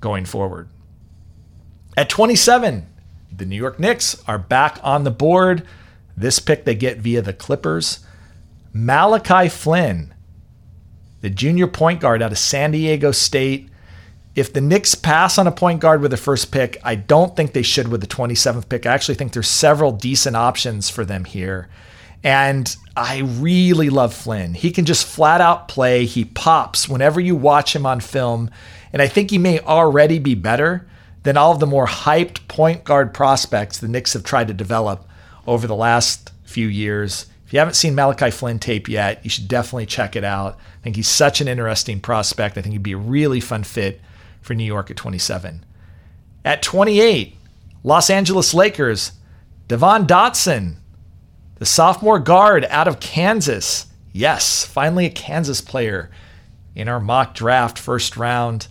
going 0.00 0.24
forward. 0.24 0.68
At 1.96 2.08
27, 2.08 2.86
the 3.30 3.46
New 3.46 3.56
York 3.56 3.78
Knicks 3.78 4.22
are 4.26 4.38
back 4.38 4.78
on 4.82 5.04
the 5.04 5.10
board. 5.10 5.66
This 6.16 6.38
pick 6.38 6.64
they 6.64 6.74
get 6.74 6.98
via 6.98 7.22
the 7.22 7.32
Clippers. 7.32 8.00
Malachi 8.72 9.48
Flynn, 9.48 10.14
the 11.20 11.30
junior 11.30 11.66
point 11.66 12.00
guard 12.00 12.22
out 12.22 12.32
of 12.32 12.38
San 12.38 12.72
Diego 12.72 13.12
State, 13.12 13.68
if 14.34 14.52
the 14.52 14.60
Knicks 14.60 14.94
pass 14.94 15.36
on 15.36 15.46
a 15.46 15.52
point 15.52 15.80
guard 15.80 16.00
with 16.00 16.10
the 16.10 16.16
first 16.16 16.50
pick, 16.50 16.78
I 16.82 16.94
don't 16.94 17.36
think 17.36 17.52
they 17.52 17.62
should 17.62 17.88
with 17.88 18.00
the 18.00 18.06
27th 18.06 18.68
pick. 18.68 18.86
I 18.86 18.94
actually 18.94 19.16
think 19.16 19.32
there's 19.32 19.48
several 19.48 19.92
decent 19.92 20.36
options 20.36 20.88
for 20.88 21.04
them 21.04 21.24
here. 21.24 21.68
And 22.24 22.74
I 22.96 23.18
really 23.18 23.90
love 23.90 24.14
Flynn. 24.14 24.54
He 24.54 24.70
can 24.70 24.84
just 24.84 25.06
flat 25.06 25.40
out 25.40 25.68
play. 25.68 26.06
He 26.06 26.24
pops 26.24 26.88
whenever 26.88 27.20
you 27.20 27.34
watch 27.34 27.74
him 27.74 27.84
on 27.84 28.00
film. 28.00 28.50
And 28.92 29.02
I 29.02 29.08
think 29.08 29.30
he 29.30 29.38
may 29.38 29.58
already 29.60 30.18
be 30.18 30.34
better 30.34 30.86
than 31.24 31.36
all 31.36 31.52
of 31.52 31.60
the 31.60 31.66
more 31.66 31.86
hyped 31.86 32.46
point 32.48 32.84
guard 32.84 33.12
prospects 33.12 33.78
the 33.78 33.88
Knicks 33.88 34.12
have 34.12 34.24
tried 34.24 34.48
to 34.48 34.54
develop 34.54 35.06
over 35.46 35.66
the 35.66 35.76
last 35.76 36.30
few 36.44 36.68
years. 36.68 37.26
If 37.46 37.52
you 37.52 37.58
haven't 37.58 37.74
seen 37.74 37.94
Malachi 37.94 38.30
Flynn 38.30 38.58
tape 38.58 38.88
yet, 38.88 39.22
you 39.24 39.30
should 39.30 39.48
definitely 39.48 39.86
check 39.86 40.16
it 40.16 40.24
out. 40.24 40.54
I 40.54 40.82
think 40.82 40.96
he's 40.96 41.08
such 41.08 41.40
an 41.40 41.48
interesting 41.48 42.00
prospect. 42.00 42.56
I 42.56 42.62
think 42.62 42.72
he'd 42.72 42.82
be 42.82 42.92
a 42.92 42.98
really 42.98 43.40
fun 43.40 43.62
fit 43.62 44.00
for 44.42 44.54
New 44.54 44.64
York 44.64 44.90
at 44.90 44.96
27. 44.96 45.64
At 46.44 46.62
28, 46.62 47.36
Los 47.82 48.10
Angeles 48.10 48.52
Lakers, 48.52 49.12
Devon 49.68 50.06
Dotson, 50.06 50.74
the 51.56 51.64
sophomore 51.64 52.18
guard 52.18 52.66
out 52.68 52.88
of 52.88 53.00
Kansas. 53.00 53.86
Yes, 54.12 54.66
finally 54.66 55.06
a 55.06 55.10
Kansas 55.10 55.60
player 55.60 56.10
in 56.74 56.88
our 56.88 57.00
mock 57.00 57.34
draft 57.34 57.78
first 57.78 58.16
round. 58.16 58.66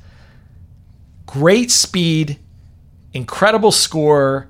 Great 1.25 1.71
speed, 1.71 2.37
incredible 3.13 3.71
score, 3.71 4.49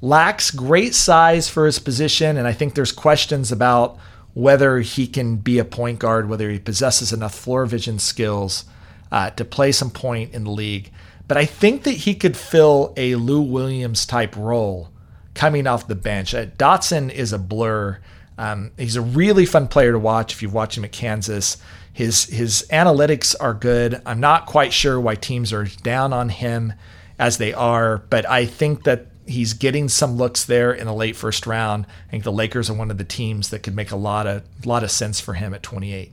lacks 0.00 0.50
great 0.50 0.94
size 0.94 1.48
for 1.48 1.66
his 1.66 1.78
position, 1.78 2.36
and 2.36 2.46
I 2.46 2.52
think 2.52 2.74
there's 2.74 2.92
questions 2.92 3.50
about 3.50 3.98
whether 4.32 4.78
he 4.78 5.06
can 5.06 5.36
be 5.36 5.58
a 5.58 5.64
point 5.64 5.98
guard, 5.98 6.28
whether 6.28 6.48
he 6.48 6.58
possesses 6.58 7.12
enough 7.12 7.34
floor 7.34 7.66
vision 7.66 7.98
skills 7.98 8.64
uh, 9.12 9.30
to 9.30 9.44
play 9.44 9.72
some 9.72 9.90
point 9.90 10.34
in 10.34 10.44
the 10.44 10.50
league. 10.50 10.90
But 11.28 11.36
I 11.36 11.44
think 11.44 11.84
that 11.84 11.92
he 11.92 12.14
could 12.14 12.36
fill 12.36 12.92
a 12.96 13.14
Lou 13.14 13.40
Williams 13.40 14.04
type 14.04 14.36
role 14.36 14.90
coming 15.34 15.66
off 15.66 15.86
the 15.86 15.94
bench. 15.94 16.34
Uh, 16.34 16.46
Dotson 16.46 17.10
is 17.10 17.32
a 17.32 17.38
blur. 17.38 17.98
Um, 18.36 18.72
he's 18.76 18.96
a 18.96 19.02
really 19.02 19.46
fun 19.46 19.68
player 19.68 19.92
to 19.92 19.98
watch 19.98 20.32
if 20.32 20.42
you've 20.42 20.54
watched 20.54 20.76
him 20.76 20.84
at 20.84 20.92
Kansas. 20.92 21.56
His 21.92 22.24
his 22.24 22.66
analytics 22.70 23.34
are 23.38 23.54
good. 23.54 24.00
I'm 24.06 24.20
not 24.20 24.46
quite 24.46 24.72
sure 24.72 25.00
why 25.00 25.14
teams 25.14 25.52
are 25.52 25.66
down 25.82 26.12
on 26.12 26.30
him 26.30 26.72
as 27.18 27.38
they 27.38 27.52
are, 27.52 27.98
but 27.98 28.28
I 28.28 28.46
think 28.46 28.84
that 28.84 29.06
he's 29.26 29.52
getting 29.52 29.88
some 29.88 30.16
looks 30.16 30.44
there 30.44 30.72
in 30.72 30.86
the 30.86 30.94
late 30.94 31.16
first 31.16 31.46
round. 31.46 31.86
I 32.08 32.10
think 32.10 32.24
the 32.24 32.32
Lakers 32.32 32.70
are 32.70 32.74
one 32.74 32.90
of 32.90 32.98
the 32.98 33.04
teams 33.04 33.50
that 33.50 33.62
could 33.62 33.76
make 33.76 33.90
a 33.90 33.96
lot 33.96 34.26
of 34.26 34.42
lot 34.66 34.82
of 34.82 34.90
sense 34.90 35.20
for 35.20 35.34
him 35.34 35.54
at 35.54 35.62
28. 35.62 36.12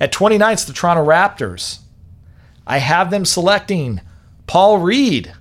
At 0.00 0.12
29, 0.12 0.52
it's 0.52 0.64
the 0.64 0.72
Toronto 0.72 1.04
Raptors. 1.04 1.80
I 2.70 2.78
have 2.78 3.10
them 3.10 3.24
selecting 3.24 4.00
Paul 4.46 4.78
Reed, 4.78 5.34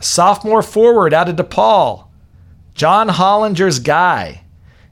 sophomore 0.00 0.60
forward 0.60 1.14
out 1.14 1.30
of 1.30 1.36
DePaul. 1.36 2.08
John 2.74 3.08
Hollinger's 3.08 3.78
guy. 3.78 4.42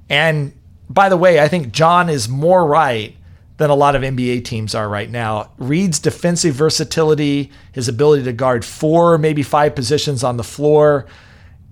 And 0.09 0.55
by 0.89 1.11
the 1.11 1.19
way, 1.19 1.39
I 1.39 1.49
think 1.49 1.71
John 1.71 2.09
is 2.09 2.31
more 2.31 2.67
right 2.67 3.15
than 3.59 3.69
a 3.69 3.75
lot 3.75 3.95
of 3.95 4.01
NBA 4.01 4.47
teams 4.47 4.75
are 4.75 4.89
right 4.89 5.11
now. 5.11 5.51
Reed's 5.59 5.99
defensive 5.99 6.55
versatility, 6.55 7.51
his 7.73 7.89
ability 7.89 8.25
to 8.25 8.33
guard 8.33 8.65
four, 8.65 9.19
maybe 9.19 9.43
five 9.43 9.75
positions 9.75 10.25
on 10.25 10.39
the 10.39 10.43
floor, 10.43 11.05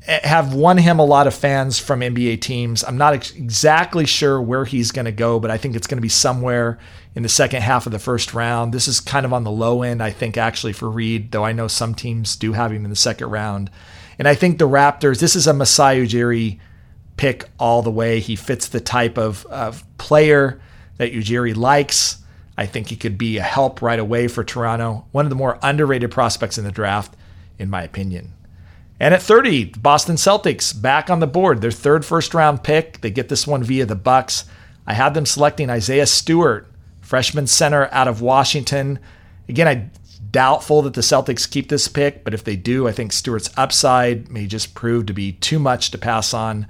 eh, 0.06 0.20
have 0.28 0.52
won 0.52 0.76
him 0.76 0.98
a 0.98 1.04
lot 1.06 1.26
of 1.26 1.34
fans 1.34 1.78
from 1.78 2.00
NBA 2.00 2.42
teams. 2.42 2.84
I'm 2.84 2.98
not 2.98 3.14
ex- 3.14 3.34
exactly 3.34 4.04
sure 4.04 4.38
where 4.38 4.66
he's 4.66 4.92
going 4.92 5.06
to 5.06 5.12
go, 5.12 5.40
but 5.40 5.50
I 5.50 5.56
think 5.56 5.76
it's 5.76 5.86
going 5.86 5.96
to 5.96 6.02
be 6.02 6.10
somewhere 6.10 6.78
in 7.14 7.22
the 7.22 7.28
second 7.28 7.62
half 7.62 7.86
of 7.86 7.92
the 7.92 7.98
first 7.98 8.34
round. 8.34 8.72
This 8.72 8.88
is 8.88 9.00
kind 9.00 9.26
of 9.26 9.32
on 9.32 9.44
the 9.44 9.50
low 9.50 9.82
end, 9.82 10.02
I 10.02 10.10
think, 10.10 10.36
actually, 10.36 10.72
for 10.72 10.88
Reed, 10.88 11.32
though 11.32 11.44
I 11.44 11.52
know 11.52 11.68
some 11.68 11.94
teams 11.94 12.36
do 12.36 12.52
have 12.52 12.72
him 12.72 12.84
in 12.84 12.90
the 12.90 12.96
second 12.96 13.30
round. 13.30 13.70
And 14.18 14.28
I 14.28 14.34
think 14.34 14.58
the 14.58 14.68
Raptors, 14.68 15.18
this 15.18 15.34
is 15.34 15.46
a 15.46 15.54
Masai 15.54 16.06
Ujiri 16.06 16.60
pick 17.16 17.48
all 17.58 17.82
the 17.82 17.90
way. 17.90 18.20
He 18.20 18.36
fits 18.36 18.68
the 18.68 18.80
type 18.80 19.18
of, 19.18 19.44
of 19.46 19.84
player 19.98 20.60
that 20.98 21.12
Ujiri 21.12 21.56
likes. 21.56 22.18
I 22.56 22.66
think 22.66 22.88
he 22.88 22.96
could 22.96 23.16
be 23.16 23.38
a 23.38 23.42
help 23.42 23.80
right 23.80 23.98
away 23.98 24.28
for 24.28 24.44
Toronto. 24.44 25.06
One 25.12 25.24
of 25.24 25.30
the 25.30 25.36
more 25.36 25.58
underrated 25.62 26.10
prospects 26.10 26.58
in 26.58 26.64
the 26.64 26.70
draft, 26.70 27.14
in 27.58 27.70
my 27.70 27.82
opinion. 27.82 28.34
And 29.00 29.14
at 29.14 29.22
30, 29.22 29.64
Boston 29.78 30.16
Celtics 30.16 30.78
back 30.78 31.08
on 31.08 31.20
the 31.20 31.26
board. 31.26 31.62
Their 31.62 31.70
third 31.70 32.04
first 32.04 32.34
round 32.34 32.62
pick. 32.62 33.00
They 33.00 33.10
get 33.10 33.30
this 33.30 33.46
one 33.46 33.62
via 33.62 33.86
the 33.86 33.96
Bucks. 33.96 34.44
I 34.86 34.92
had 34.92 35.14
them 35.14 35.24
selecting 35.24 35.70
Isaiah 35.70 36.06
Stewart, 36.06 36.69
freshman 37.10 37.44
center 37.44 37.88
out 37.90 38.06
of 38.06 38.20
Washington. 38.20 38.96
Again, 39.48 39.66
I 39.66 39.90
doubtful 40.30 40.82
that 40.82 40.94
the 40.94 41.00
Celtics 41.00 41.50
keep 41.50 41.68
this 41.68 41.88
pick, 41.88 42.22
but 42.22 42.34
if 42.34 42.44
they 42.44 42.54
do, 42.54 42.86
I 42.86 42.92
think 42.92 43.12
Stewart's 43.12 43.50
upside 43.56 44.30
may 44.30 44.46
just 44.46 44.76
prove 44.76 45.06
to 45.06 45.12
be 45.12 45.32
too 45.32 45.58
much 45.58 45.90
to 45.90 45.98
pass 45.98 46.32
on. 46.32 46.68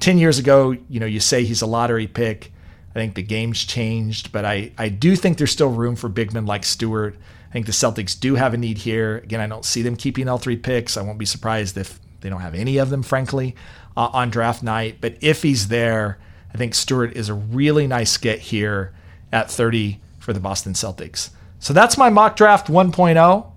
10 0.00 0.16
years 0.16 0.38
ago, 0.38 0.74
you 0.88 1.00
know, 1.00 1.06
you 1.06 1.20
say 1.20 1.44
he's 1.44 1.60
a 1.60 1.66
lottery 1.66 2.06
pick. 2.06 2.50
I 2.92 2.94
think 2.94 3.14
the 3.14 3.22
game's 3.22 3.62
changed, 3.62 4.32
but 4.32 4.46
I, 4.46 4.72
I 4.78 4.88
do 4.88 5.16
think 5.16 5.36
there's 5.36 5.52
still 5.52 5.68
room 5.68 5.96
for 5.96 6.08
big 6.08 6.32
men 6.32 6.46
like 6.46 6.64
Stewart. 6.64 7.18
I 7.50 7.52
think 7.52 7.66
the 7.66 7.72
Celtics 7.72 8.18
do 8.18 8.36
have 8.36 8.54
a 8.54 8.56
need 8.56 8.78
here. 8.78 9.18
Again, 9.18 9.42
I 9.42 9.46
don't 9.46 9.66
see 9.66 9.82
them 9.82 9.96
keeping 9.96 10.30
all 10.30 10.38
three 10.38 10.56
picks. 10.56 10.96
I 10.96 11.02
won't 11.02 11.18
be 11.18 11.26
surprised 11.26 11.76
if 11.76 12.00
they 12.22 12.30
don't 12.30 12.40
have 12.40 12.54
any 12.54 12.78
of 12.78 12.88
them, 12.88 13.02
frankly, 13.02 13.54
uh, 13.98 14.08
on 14.14 14.30
draft 14.30 14.62
night. 14.62 15.02
But 15.02 15.18
if 15.20 15.42
he's 15.42 15.68
there, 15.68 16.18
I 16.54 16.56
think 16.56 16.74
Stewart 16.74 17.12
is 17.14 17.28
a 17.28 17.34
really 17.34 17.86
nice 17.86 18.16
get 18.16 18.38
here 18.38 18.94
at 19.34 19.50
30 19.50 20.00
for 20.18 20.32
the 20.32 20.40
Boston 20.40 20.72
Celtics. 20.72 21.30
So 21.58 21.72
that's 21.72 21.98
my 21.98 22.08
mock 22.08 22.36
draft 22.36 22.68
1.0. 22.68 23.52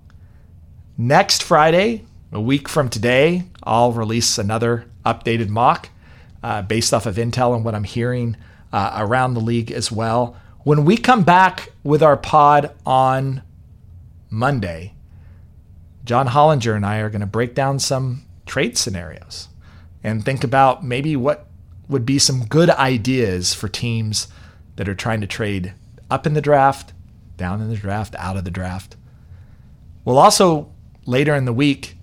Next 0.98 1.42
Friday, 1.44 2.04
a 2.32 2.40
week 2.40 2.68
from 2.68 2.88
today, 2.88 3.44
I'll 3.62 3.92
release 3.92 4.36
another 4.38 4.86
updated 5.06 5.48
mock 5.48 5.88
uh, 6.42 6.62
based 6.62 6.92
off 6.92 7.06
of 7.06 7.14
intel 7.14 7.54
and 7.54 7.64
what 7.64 7.76
I'm 7.76 7.84
hearing 7.84 8.36
uh, 8.72 8.96
around 8.96 9.34
the 9.34 9.40
league 9.40 9.70
as 9.70 9.92
well. 9.92 10.36
When 10.64 10.84
we 10.84 10.96
come 10.96 11.22
back 11.22 11.70
with 11.84 12.02
our 12.02 12.16
pod 12.16 12.74
on 12.84 13.42
Monday, 14.30 14.94
John 16.04 16.26
Hollinger 16.26 16.74
and 16.74 16.84
I 16.84 16.98
are 16.98 17.08
going 17.08 17.20
to 17.20 17.26
break 17.26 17.54
down 17.54 17.78
some 17.78 18.24
trade 18.46 18.76
scenarios 18.76 19.48
and 20.02 20.24
think 20.24 20.42
about 20.42 20.84
maybe 20.84 21.14
what 21.14 21.46
would 21.88 22.04
be 22.04 22.18
some 22.18 22.46
good 22.46 22.70
ideas 22.70 23.54
for 23.54 23.68
teams 23.68 24.26
that 24.78 24.88
are 24.88 24.94
trying 24.94 25.20
to 25.20 25.26
trade 25.26 25.74
up 26.08 26.24
in 26.24 26.34
the 26.34 26.40
draft, 26.40 26.92
down 27.36 27.60
in 27.60 27.68
the 27.68 27.76
draft, 27.76 28.14
out 28.14 28.36
of 28.36 28.44
the 28.44 28.50
draft. 28.50 28.94
We'll 30.04 30.18
also 30.18 30.70
later 31.04 31.34
in 31.34 31.46
the 31.46 31.52
week 31.52 31.96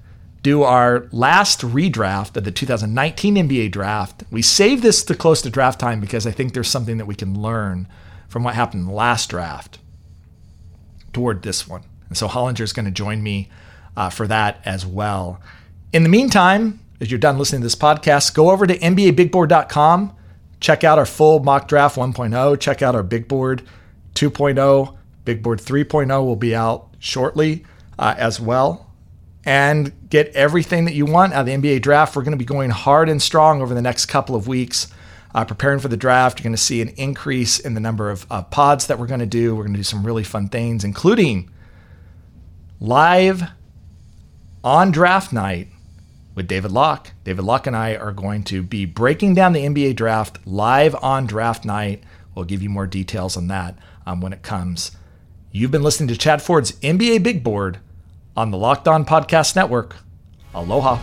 do 0.44 0.64
our 0.64 1.08
last 1.14 1.62
redraft 1.62 2.36
of 2.36 2.44
the 2.44 2.52
2019 2.52 3.36
NBA 3.36 3.72
draft. 3.72 4.26
We 4.30 4.42
save 4.42 4.82
this 4.82 5.04
to 5.06 5.16
close 5.16 5.42
to 5.44 5.50
draft 5.50 5.80
time 5.80 6.02
because 6.02 6.28
I 6.28 6.32
think 6.32 6.54
there's 6.54 6.68
something 6.68 6.98
that 6.98 7.06
we 7.06 7.16
can 7.16 7.42
learn 7.42 7.88
from 8.28 8.44
what 8.44 8.56
happened 8.56 8.94
last 8.94 9.30
draft 9.30 9.80
toward 11.14 11.44
this 11.44 11.68
one. 11.68 11.84
And 12.10 12.18
so 12.18 12.28
Hollinger 12.28 12.60
is 12.60 12.74
going 12.74 12.86
to 12.88 12.92
join 12.92 13.24
me 13.24 13.50
uh, 13.96 14.10
for 14.10 14.28
that 14.28 14.60
as 14.66 14.86
well. 14.86 15.40
In 15.94 16.04
the 16.04 16.10
meantime, 16.10 16.82
as 17.00 17.10
you're 17.10 17.20
done 17.22 17.38
listening 17.38 17.62
to 17.62 17.66
this 17.66 17.76
podcast, 17.76 18.34
go 18.34 18.52
over 18.52 18.68
to 18.68 18.78
NBABigBoard.com, 18.78 20.14
check 20.66 20.84
out 20.84 20.98
our 20.98 21.06
full 21.06 21.38
mock 21.42 21.68
draft 21.68 21.96
1.0, 21.96 22.60
check 22.60 22.82
out 22.82 22.96
our 22.96 23.04
big 23.04 23.28
board 23.28 23.62
2.0. 24.16 24.98
Big 25.24 25.44
board 25.44 25.60
3.0 25.60 26.26
will 26.26 26.36
be 26.36 26.56
out 26.56 26.88
shortly 26.98 27.64
uh, 28.00 28.16
as 28.18 28.40
well 28.40 28.92
and 29.46 29.94
get 30.10 30.28
everything 30.30 30.86
that 30.86 30.96
you 30.96 31.06
want 31.06 31.34
out 31.34 31.42
of 31.42 31.46
the 31.46 31.52
NBA 31.52 31.84
draft. 31.84 32.16
We're 32.16 32.24
going 32.24 32.32
to 32.32 32.38
be 32.38 32.46
going 32.46 32.72
hard 32.72 33.10
and 33.10 33.22
strong 33.22 33.62
over 33.62 33.76
the 33.76 33.82
next 33.82 34.08
couple 34.08 34.36
of 34.36 34.48
weeks. 34.48 34.88
Uh, 35.36 35.46
preparing 35.46 35.78
for 35.78 35.88
the 35.88 35.98
draft, 35.98 36.40
you're 36.40 36.46
going 36.46 36.56
to 36.56 36.58
see 36.58 36.82
an 36.82 36.90
increase 36.90 37.60
in 37.60 37.76
the 37.76 37.80
number 37.80 38.10
of 38.10 38.26
uh, 38.32 38.42
pods 38.42 38.88
that 38.88 38.98
we're 38.98 39.06
going 39.06 39.20
to 39.20 39.28
do. 39.28 39.56
We're 39.56 39.64
going 39.64 39.74
to 39.74 39.80
do 39.80 39.84
some 39.84 40.04
really 40.04 40.24
fun 40.24 40.50
things, 40.50 40.84
including 40.84 41.52
live 42.80 43.44
on 44.64 44.90
draft 44.90 45.32
night 45.32 45.68
with 46.36 46.48
David 46.48 46.72
Locke. 46.72 47.12
David 47.24 47.46
Locke 47.46 47.66
and 47.66 47.76
I 47.76 47.96
are 47.96 48.12
going 48.12 48.44
to 48.44 48.62
be 48.62 48.86
breaking 48.86 49.34
down 49.34 49.54
the 49.54 49.66
NBA 49.66 49.96
draft 49.96 50.46
live 50.46 50.94
on 51.02 51.26
draft 51.26 51.66
night. 51.66 52.04
We'll 52.36 52.46
give 52.46 52.62
you 52.62 52.70
more 52.70 52.86
details 52.86 53.38
on 53.38 53.48
that 53.48 53.78
um, 54.06 54.22
when 54.22 54.34
it 54.34 54.44
comes. 54.44 54.92
You've 55.52 55.72
been 55.72 55.84
listening 55.84 56.10
to 56.10 56.18
Chad 56.18 56.42
Ford's 56.42 56.74
NBA 56.74 57.24
Big 57.24 57.44
Board 57.44 57.80
on 58.36 58.52
the 58.52 58.58
Locked 58.58 58.88
On 58.88 59.06
Podcast 59.06 59.56
Network. 59.56 59.96
Aloha. 60.54 61.00